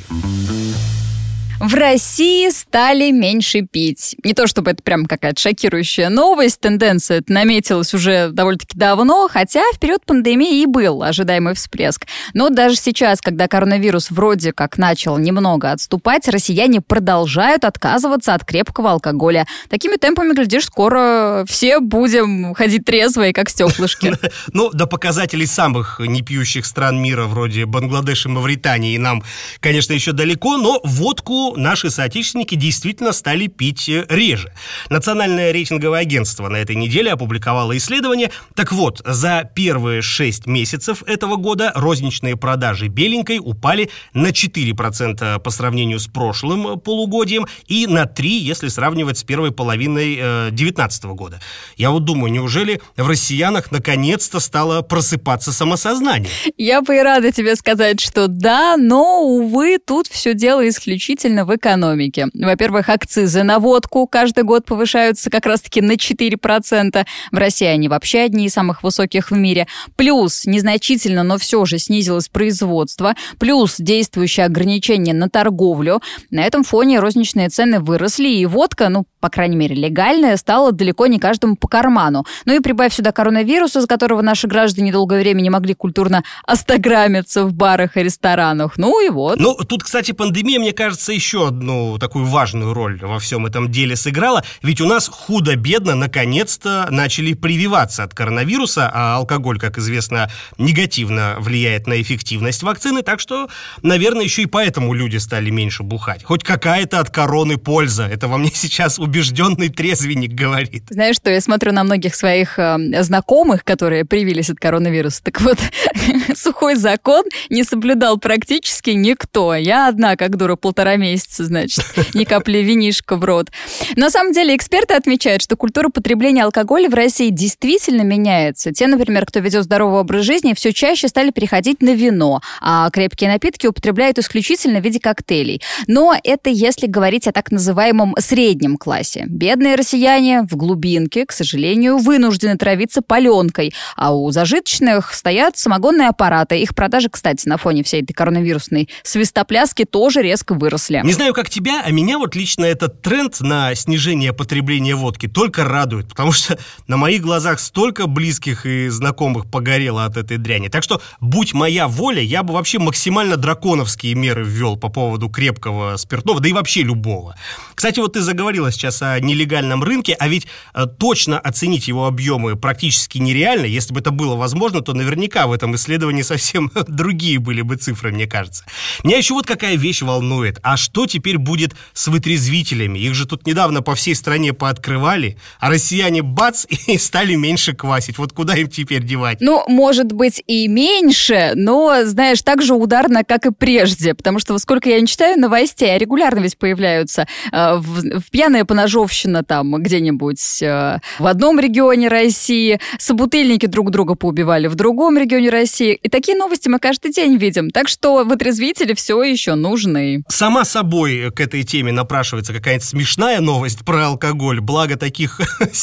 В 1.63 1.75
России 1.75 2.49
стали 2.49 3.11
меньше 3.11 3.61
пить. 3.61 4.17
Не 4.25 4.33
то 4.33 4.47
чтобы 4.47 4.71
это 4.71 4.83
прям 4.83 5.05
какая-то 5.05 5.39
шокирующая 5.39 6.09
новость, 6.09 6.59
тенденция 6.59 7.19
это 7.19 7.31
наметилась 7.31 7.93
уже 7.93 8.31
довольно-таки 8.31 8.77
давно, 8.77 9.29
хотя 9.31 9.61
в 9.73 9.79
период 9.79 10.05
пандемии 10.05 10.61
и 10.61 10.65
был 10.65 11.03
ожидаемый 11.03 11.53
всплеск. 11.53 12.05
Но 12.33 12.49
даже 12.49 12.75
сейчас, 12.75 13.21
когда 13.21 13.47
коронавирус 13.47 14.11
вроде 14.11 14.51
как 14.51 14.77
начал 14.77 15.17
немного 15.17 15.71
отступать, 15.71 16.27
россияне 16.27 16.81
продолжают 16.81 17.63
отказываться 17.63 18.33
от 18.33 18.43
крепкого 18.43 18.91
алкоголя. 18.91 19.47
Такими 19.69 19.95
темпами, 19.95 20.33
глядишь, 20.33 20.65
скоро 20.65 21.45
все 21.47 21.79
будем 21.79 22.53
ходить 22.55 22.83
трезвые, 22.83 23.31
как 23.31 23.49
стеклышки. 23.49 24.13
Ну, 24.51 24.69
до 24.71 24.85
показателей 24.85 25.45
самых 25.45 25.99
непьющих 25.99 26.65
стран 26.65 27.01
мира, 27.01 27.25
вроде 27.25 27.65
Бангладеш 27.65 28.25
и 28.25 28.29
Мавритании, 28.29 28.97
нам, 28.97 29.23
конечно, 29.61 29.93
еще 29.93 30.11
далеко, 30.11 30.57
но 30.57 30.81
водку 30.83 31.52
наши 31.55 31.89
соотечественники 31.89 32.55
действительно 32.55 33.11
стали 33.11 33.47
пить 33.47 33.87
э, 33.89 34.05
реже. 34.09 34.53
Национальное 34.89 35.51
рейтинговое 35.51 35.99
агентство 35.99 36.49
на 36.49 36.57
этой 36.57 36.75
неделе 36.75 37.11
опубликовало 37.11 37.75
исследование. 37.77 38.31
Так 38.55 38.71
вот, 38.71 39.01
за 39.05 39.49
первые 39.55 40.01
6 40.01 40.47
месяцев 40.47 41.03
этого 41.05 41.35
года 41.35 41.71
розничные 41.75 42.35
продажи 42.37 42.87
беленькой 42.87 43.39
упали 43.41 43.89
на 44.13 44.27
4% 44.27 45.39
по 45.39 45.49
сравнению 45.49 45.99
с 45.99 46.07
прошлым 46.07 46.79
полугодием 46.79 47.47
и 47.67 47.87
на 47.87 48.03
3%, 48.03 48.23
если 48.23 48.67
сравнивать 48.67 49.17
с 49.17 49.23
первой 49.23 49.51
половиной 49.51 50.15
2019 50.51 51.03
года. 51.05 51.39
Я 51.77 51.91
вот 51.91 52.05
думаю, 52.05 52.31
неужели 52.31 52.81
в 52.97 53.07
россиянах 53.07 53.71
наконец-то 53.71 54.39
стало 54.39 54.81
просыпаться 54.81 55.51
самосознание? 55.51 56.29
Я 56.57 56.81
бы 56.81 56.95
и 56.97 56.99
рада 56.99 57.31
тебе 57.31 57.55
сказать, 57.55 57.99
что 57.99 58.27
да, 58.27 58.77
но, 58.77 59.21
увы, 59.21 59.77
тут 59.77 60.07
все 60.07 60.33
дело 60.33 60.67
исключительно 60.67 61.32
исключительно 61.33 61.45
в 61.45 61.55
экономике. 61.55 62.27
Во-первых, 62.33 62.89
акцизы 62.89 63.43
на 63.43 63.59
водку 63.59 64.07
каждый 64.07 64.43
год 64.43 64.65
повышаются 64.65 65.29
как 65.29 65.45
раз-таки 65.45 65.81
на 65.81 65.93
4%. 65.93 67.05
В 67.31 67.37
России 67.37 67.67
они 67.67 67.89
вообще 67.89 68.19
одни 68.19 68.45
из 68.45 68.53
самых 68.53 68.83
высоких 68.83 69.31
в 69.31 69.35
мире. 69.35 69.67
Плюс 69.95 70.45
незначительно, 70.45 71.23
но 71.23 71.37
все 71.37 71.65
же 71.65 71.79
снизилось 71.79 72.29
производство. 72.29 73.15
Плюс 73.39 73.75
действующие 73.79 74.45
ограничения 74.45 75.13
на 75.13 75.29
торговлю. 75.29 76.01
На 76.31 76.43
этом 76.43 76.63
фоне 76.63 76.99
розничные 76.99 77.49
цены 77.49 77.79
выросли, 77.79 78.29
и 78.29 78.45
водка, 78.45 78.89
ну, 78.89 79.05
по 79.23 79.29
крайней 79.29 79.55
мере, 79.55 79.73
легальная, 79.73 80.35
стала 80.35 80.73
далеко 80.73 81.07
не 81.07 81.17
каждому 81.17 81.55
по 81.55 81.69
карману. 81.69 82.25
Ну 82.45 82.55
и 82.55 82.59
прибавь 82.59 82.93
сюда 82.93 83.13
коронавирус, 83.13 83.75
из-за 83.77 83.87
которого 83.87 84.21
наши 84.21 84.47
граждане 84.47 84.91
долгое 84.91 85.21
время 85.21 85.39
не 85.41 85.49
могли 85.49 85.73
культурно 85.73 86.23
остаграмиться 86.45 87.45
в 87.45 87.53
барах 87.53 87.95
и 87.95 88.03
ресторанах. 88.03 88.77
Ну 88.77 88.99
и 89.05 89.09
вот. 89.09 89.39
Ну, 89.39 89.55
тут, 89.55 89.83
кстати, 89.83 90.11
пандемия, 90.11 90.59
мне 90.59 90.73
кажется, 90.73 91.13
еще 91.13 91.22
одну 91.31 91.97
такую 91.97 92.25
важную 92.25 92.73
роль 92.73 92.99
во 93.01 93.19
всем 93.19 93.45
этом 93.45 93.71
деле 93.71 93.95
сыграла. 93.95 94.43
Ведь 94.61 94.81
у 94.81 94.87
нас 94.87 95.07
худо-бедно, 95.07 95.95
наконец-то, 95.95 96.87
начали 96.89 97.33
прививаться 97.33 98.03
от 98.03 98.13
коронавируса, 98.13 98.89
а 98.93 99.15
алкоголь, 99.15 99.59
как 99.59 99.77
известно, 99.77 100.29
негативно 100.57 101.35
влияет 101.39 101.87
на 101.87 102.01
эффективность 102.01 102.63
вакцины, 102.63 103.01
так 103.01 103.19
что, 103.19 103.47
наверное, 103.81 104.23
еще 104.23 104.43
и 104.43 104.45
поэтому 104.45 104.93
люди 104.93 105.17
стали 105.17 105.49
меньше 105.49 105.83
бухать. 105.83 106.23
Хоть 106.23 106.43
какая-то 106.43 106.99
от 106.99 107.09
короны 107.09 107.57
польза. 107.57 108.03
Это 108.05 108.27
во 108.27 108.37
мне 108.37 108.51
сейчас 108.53 108.99
убежденный 108.99 109.69
трезвенник 109.69 110.31
говорит. 110.31 110.85
Знаешь 110.89 111.15
что, 111.15 111.29
я 111.29 111.41
смотрю 111.41 111.71
на 111.71 111.83
многих 111.83 112.15
своих 112.15 112.59
э, 112.59 113.03
знакомых, 113.03 113.63
которые 113.63 114.05
привились 114.05 114.49
от 114.49 114.57
коронавируса. 114.57 115.23
Так 115.23 115.41
вот, 115.41 115.57
сухой 116.35 116.75
закон 116.75 117.23
не 117.49 117.63
соблюдал 117.63 118.17
практически 118.17 118.91
никто. 118.91 119.55
Я 119.55 119.87
одна, 119.87 120.15
как 120.15 120.37
дура, 120.37 120.55
полтора 120.55 120.95
месяца, 120.95 121.12
значит, 121.17 121.83
ни 122.13 122.23
капли 122.23 122.59
винишка 122.59 123.15
в 123.15 123.23
рот. 123.23 123.49
На 123.95 124.09
самом 124.09 124.33
деле, 124.33 124.55
эксперты 124.55 124.93
отмечают, 124.93 125.41
что 125.41 125.55
культура 125.55 125.89
потребления 125.89 126.43
алкоголя 126.43 126.89
в 126.89 126.93
России 126.93 127.29
действительно 127.29 128.01
меняется. 128.01 128.71
Те, 128.71 128.87
например, 128.87 129.25
кто 129.25 129.39
ведет 129.39 129.63
здоровый 129.63 130.01
образ 130.01 130.25
жизни, 130.25 130.53
все 130.53 130.73
чаще 130.73 131.07
стали 131.07 131.31
переходить 131.31 131.81
на 131.81 131.93
вино, 131.93 132.41
а 132.61 132.89
крепкие 132.89 133.29
напитки 133.29 133.67
употребляют 133.67 134.19
исключительно 134.19 134.79
в 134.79 134.83
виде 134.83 134.99
коктейлей. 134.99 135.61
Но 135.87 136.15
это 136.23 136.49
если 136.49 136.87
говорить 136.87 137.27
о 137.27 137.31
так 137.31 137.51
называемом 137.51 138.15
среднем 138.19 138.77
классе. 138.77 139.25
Бедные 139.27 139.75
россияне 139.75 140.43
в 140.43 140.55
глубинке, 140.55 141.25
к 141.25 141.31
сожалению, 141.31 141.97
вынуждены 141.97 142.57
травиться 142.57 143.01
паленкой, 143.01 143.73
а 143.95 144.15
у 144.15 144.31
зажиточных 144.31 145.13
стоят 145.13 145.57
самогонные 145.57 146.09
аппараты. 146.09 146.59
Их 146.59 146.75
продажи, 146.75 147.09
кстати, 147.09 147.47
на 147.47 147.57
фоне 147.57 147.83
всей 147.83 148.01
этой 148.01 148.13
коронавирусной 148.13 148.89
свистопляски 149.03 149.85
тоже 149.85 150.21
резко 150.21 150.53
выросли. 150.53 151.02
Не 151.03 151.11
знаю, 151.11 151.33
как 151.33 151.49
тебя, 151.49 151.83
а 151.85 151.91
меня 151.91 152.17
вот 152.17 152.33
лично 152.33 152.63
этот 152.63 153.01
тренд 153.01 153.41
на 153.41 153.75
снижение 153.75 154.31
потребления 154.31 154.95
водки 154.95 155.27
только 155.27 155.65
радует, 155.65 156.07
потому 156.07 156.31
что 156.31 156.57
на 156.87 156.95
моих 156.95 157.21
глазах 157.21 157.59
столько 157.59 158.07
близких 158.07 158.65
и 158.65 158.87
знакомых 158.87 159.51
погорело 159.51 160.05
от 160.05 160.15
этой 160.15 160.37
дряни. 160.37 160.69
Так 160.69 160.81
что, 160.81 161.01
будь 161.19 161.53
моя 161.53 161.89
воля, 161.89 162.21
я 162.21 162.41
бы 162.41 162.53
вообще 162.53 162.79
максимально 162.79 163.35
драконовские 163.35 164.15
меры 164.15 164.45
ввел 164.45 164.77
по 164.77 164.87
поводу 164.87 165.27
крепкого 165.27 165.97
спиртного, 165.97 166.39
да 166.39 166.47
и 166.47 166.53
вообще 166.53 166.83
любого. 166.83 167.35
Кстати, 167.75 167.99
вот 167.99 168.13
ты 168.13 168.21
заговорила 168.21 168.71
сейчас 168.71 169.01
о 169.01 169.19
нелегальном 169.19 169.83
рынке, 169.83 170.15
а 170.17 170.29
ведь 170.29 170.47
э, 170.73 170.85
точно 170.85 171.37
оценить 171.37 171.89
его 171.89 172.07
объемы 172.07 172.55
практически 172.55 173.17
нереально. 173.17 173.65
Если 173.65 173.93
бы 173.93 173.99
это 173.99 174.11
было 174.11 174.37
возможно, 174.37 174.79
то 174.79 174.93
наверняка 174.93 175.47
в 175.47 175.51
этом 175.51 175.75
исследовании 175.75 176.21
совсем 176.21 176.71
другие 176.87 177.39
были 177.39 177.61
бы 177.61 177.75
цифры, 177.75 178.13
мне 178.13 178.25
кажется. 178.25 178.63
Меня 179.03 179.17
еще 179.17 179.33
вот 179.33 179.45
какая 179.45 179.75
вещь 179.75 180.01
волнует. 180.01 180.59
А 180.63 180.77
что 180.77 180.92
теперь 181.05 181.37
будет 181.37 181.73
с 181.93 182.07
вытрезвителями? 182.07 182.99
Их 182.99 183.13
же 183.13 183.27
тут 183.27 183.45
недавно 183.45 183.81
по 183.81 183.95
всей 183.95 184.15
стране 184.15 184.53
пооткрывали, 184.53 185.37
а 185.59 185.69
россияне 185.69 186.21
бац 186.21 186.65
и 186.87 186.97
стали 186.97 187.35
меньше 187.35 187.73
квасить. 187.73 188.17
Вот 188.17 188.33
куда 188.33 188.55
им 188.55 188.67
теперь 188.67 189.03
девать? 189.03 189.39
Ну, 189.41 189.63
может 189.67 190.11
быть 190.11 190.43
и 190.47 190.67
меньше, 190.67 191.53
но, 191.55 192.05
знаешь, 192.05 192.41
так 192.41 192.61
же 192.61 192.73
ударно, 192.73 193.23
как 193.23 193.45
и 193.45 193.51
прежде. 193.51 194.13
Потому 194.13 194.39
что, 194.39 194.57
сколько 194.59 194.89
я 194.89 194.99
не 194.99 195.07
читаю 195.07 195.39
новостей, 195.39 195.93
а 195.93 195.97
регулярно 195.97 196.39
ведь 196.39 196.57
появляются 196.57 197.27
э, 197.51 197.75
в, 197.75 198.19
в 198.19 198.31
пьяная 198.31 198.65
поножовщина 198.65 199.43
там 199.43 199.75
где-нибудь 199.81 200.61
э, 200.61 200.99
в 201.19 201.27
одном 201.27 201.59
регионе 201.59 202.07
России, 202.07 202.79
собутыльники 202.99 203.65
друг 203.65 203.91
друга 203.91 204.15
поубивали 204.15 204.67
в 204.67 204.75
другом 204.75 205.17
регионе 205.17 205.49
России. 205.49 205.93
И 205.93 206.09
такие 206.09 206.37
новости 206.37 206.69
мы 206.69 206.79
каждый 206.79 207.11
день 207.11 207.37
видим. 207.37 207.69
Так 207.69 207.87
что 207.87 208.23
вытрезвители 208.23 208.93
все 208.93 209.21
еще 209.23 209.55
нужны. 209.55 210.23
Сама 210.27 210.65
собой 210.83 211.31
к 211.31 211.39
этой 211.39 211.63
теме 211.63 211.93
напрашивается 211.93 212.51
какая-нибудь 212.51 212.85
смешная 212.85 213.39
новость 213.39 213.85
про 213.85 214.07
алкоголь. 214.07 214.59
Благо 214.59 214.97
таких 214.97 215.39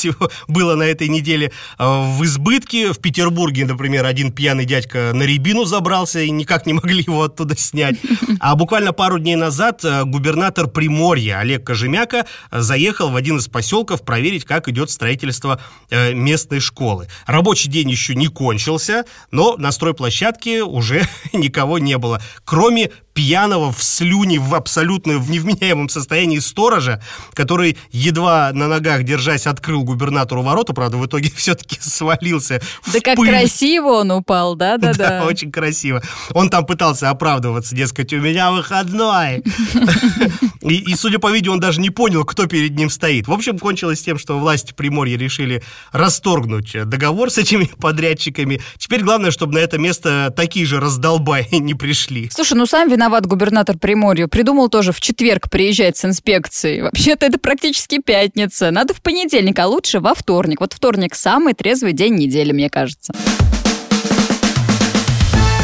было 0.48 0.74
на 0.74 0.82
этой 0.82 1.08
неделе 1.08 1.52
э, 1.78 1.84
в 1.84 2.22
избытке. 2.24 2.92
В 2.92 2.98
Петербурге, 2.98 3.64
например, 3.64 4.04
один 4.04 4.30
пьяный 4.30 4.66
дядька 4.66 5.12
на 5.14 5.22
рябину 5.22 5.64
забрался 5.64 6.20
и 6.20 6.30
никак 6.30 6.66
не 6.66 6.72
могли 6.74 7.02
его 7.02 7.22
оттуда 7.22 7.56
снять. 7.56 7.96
А 8.40 8.54
буквально 8.56 8.92
пару 8.92 9.18
дней 9.18 9.36
назад 9.36 9.82
э, 9.84 10.04
губернатор 10.04 10.68
Приморья 10.68 11.38
Олег 11.38 11.64
Кожемяка 11.64 12.26
заехал 12.52 13.08
в 13.08 13.16
один 13.16 13.38
из 13.38 13.48
поселков 13.48 14.04
проверить, 14.04 14.44
как 14.44 14.68
идет 14.68 14.90
строительство 14.90 15.62
местной 15.90 16.60
школы. 16.60 17.08
Рабочий 17.24 17.70
день 17.70 17.88
еще 17.88 18.14
не 18.14 18.26
кончился, 18.26 19.04
но 19.30 19.56
на 19.56 19.72
стройплощадке 19.72 20.62
уже 20.62 21.08
никого 21.32 21.78
не 21.78 21.96
было, 21.96 22.20
кроме 22.44 22.90
пьяного 23.20 23.70
в 23.70 23.82
слюне, 23.82 24.38
в 24.40 24.54
абсолютно 24.54 25.18
в 25.18 25.30
невменяемом 25.30 25.90
состоянии 25.90 26.38
сторожа, 26.38 27.02
который, 27.34 27.76
едва 27.90 28.50
на 28.54 28.66
ногах 28.66 29.02
держась, 29.02 29.46
открыл 29.46 29.84
губернатору 29.84 30.40
ворота, 30.40 30.72
правда, 30.72 30.96
в 30.96 31.04
итоге 31.04 31.30
все-таки 31.36 31.76
свалился 31.80 32.62
Да 32.90 33.00
как 33.00 33.16
пыль. 33.16 33.28
красиво 33.28 33.88
он 33.88 34.10
упал, 34.10 34.54
да-да-да. 34.54 35.20
Да, 35.20 35.24
очень 35.26 35.52
красиво. 35.52 36.02
Он 36.32 36.48
там 36.48 36.64
пытался 36.64 37.10
оправдываться, 37.10 37.76
дескать, 37.76 38.10
у 38.14 38.20
меня 38.20 38.52
выходной. 38.52 39.44
И, 40.62 40.74
и, 40.74 40.94
судя 40.94 41.18
по 41.18 41.30
видео, 41.30 41.52
он 41.52 41.60
даже 41.60 41.80
не 41.80 41.90
понял, 41.90 42.24
кто 42.24 42.46
перед 42.46 42.76
ним 42.76 42.90
стоит. 42.90 43.28
В 43.28 43.32
общем, 43.32 43.58
кончилось 43.58 44.02
тем, 44.02 44.18
что 44.18 44.38
власти 44.38 44.72
Приморья 44.72 45.16
решили 45.16 45.62
расторгнуть 45.92 46.76
договор 46.88 47.30
с 47.30 47.38
этими 47.38 47.64
подрядчиками. 47.78 48.60
Теперь 48.76 49.02
главное, 49.02 49.30
чтобы 49.30 49.54
на 49.54 49.58
это 49.58 49.78
место 49.78 50.32
такие 50.36 50.66
же 50.66 50.80
раздолбаи 50.80 51.46
не 51.52 51.74
пришли. 51.74 52.28
Слушай, 52.30 52.54
ну 52.54 52.66
сам 52.66 52.90
виноват 52.90 53.26
губернатор 53.26 53.78
Приморья. 53.78 54.26
Придумал 54.26 54.68
тоже 54.68 54.92
в 54.92 55.00
четверг 55.00 55.50
приезжать 55.50 55.96
с 55.96 56.04
инспекцией. 56.04 56.82
Вообще-то 56.82 57.26
это 57.26 57.38
практически 57.38 58.00
пятница. 58.00 58.70
Надо 58.70 58.94
в 58.94 59.00
понедельник, 59.00 59.58
а 59.58 59.66
лучше 59.66 60.00
во 60.00 60.14
вторник. 60.14 60.60
Вот 60.60 60.72
вторник 60.72 61.14
самый 61.14 61.54
трезвый 61.54 61.92
день 61.92 62.14
недели, 62.14 62.52
мне 62.52 62.68
кажется. 62.70 63.12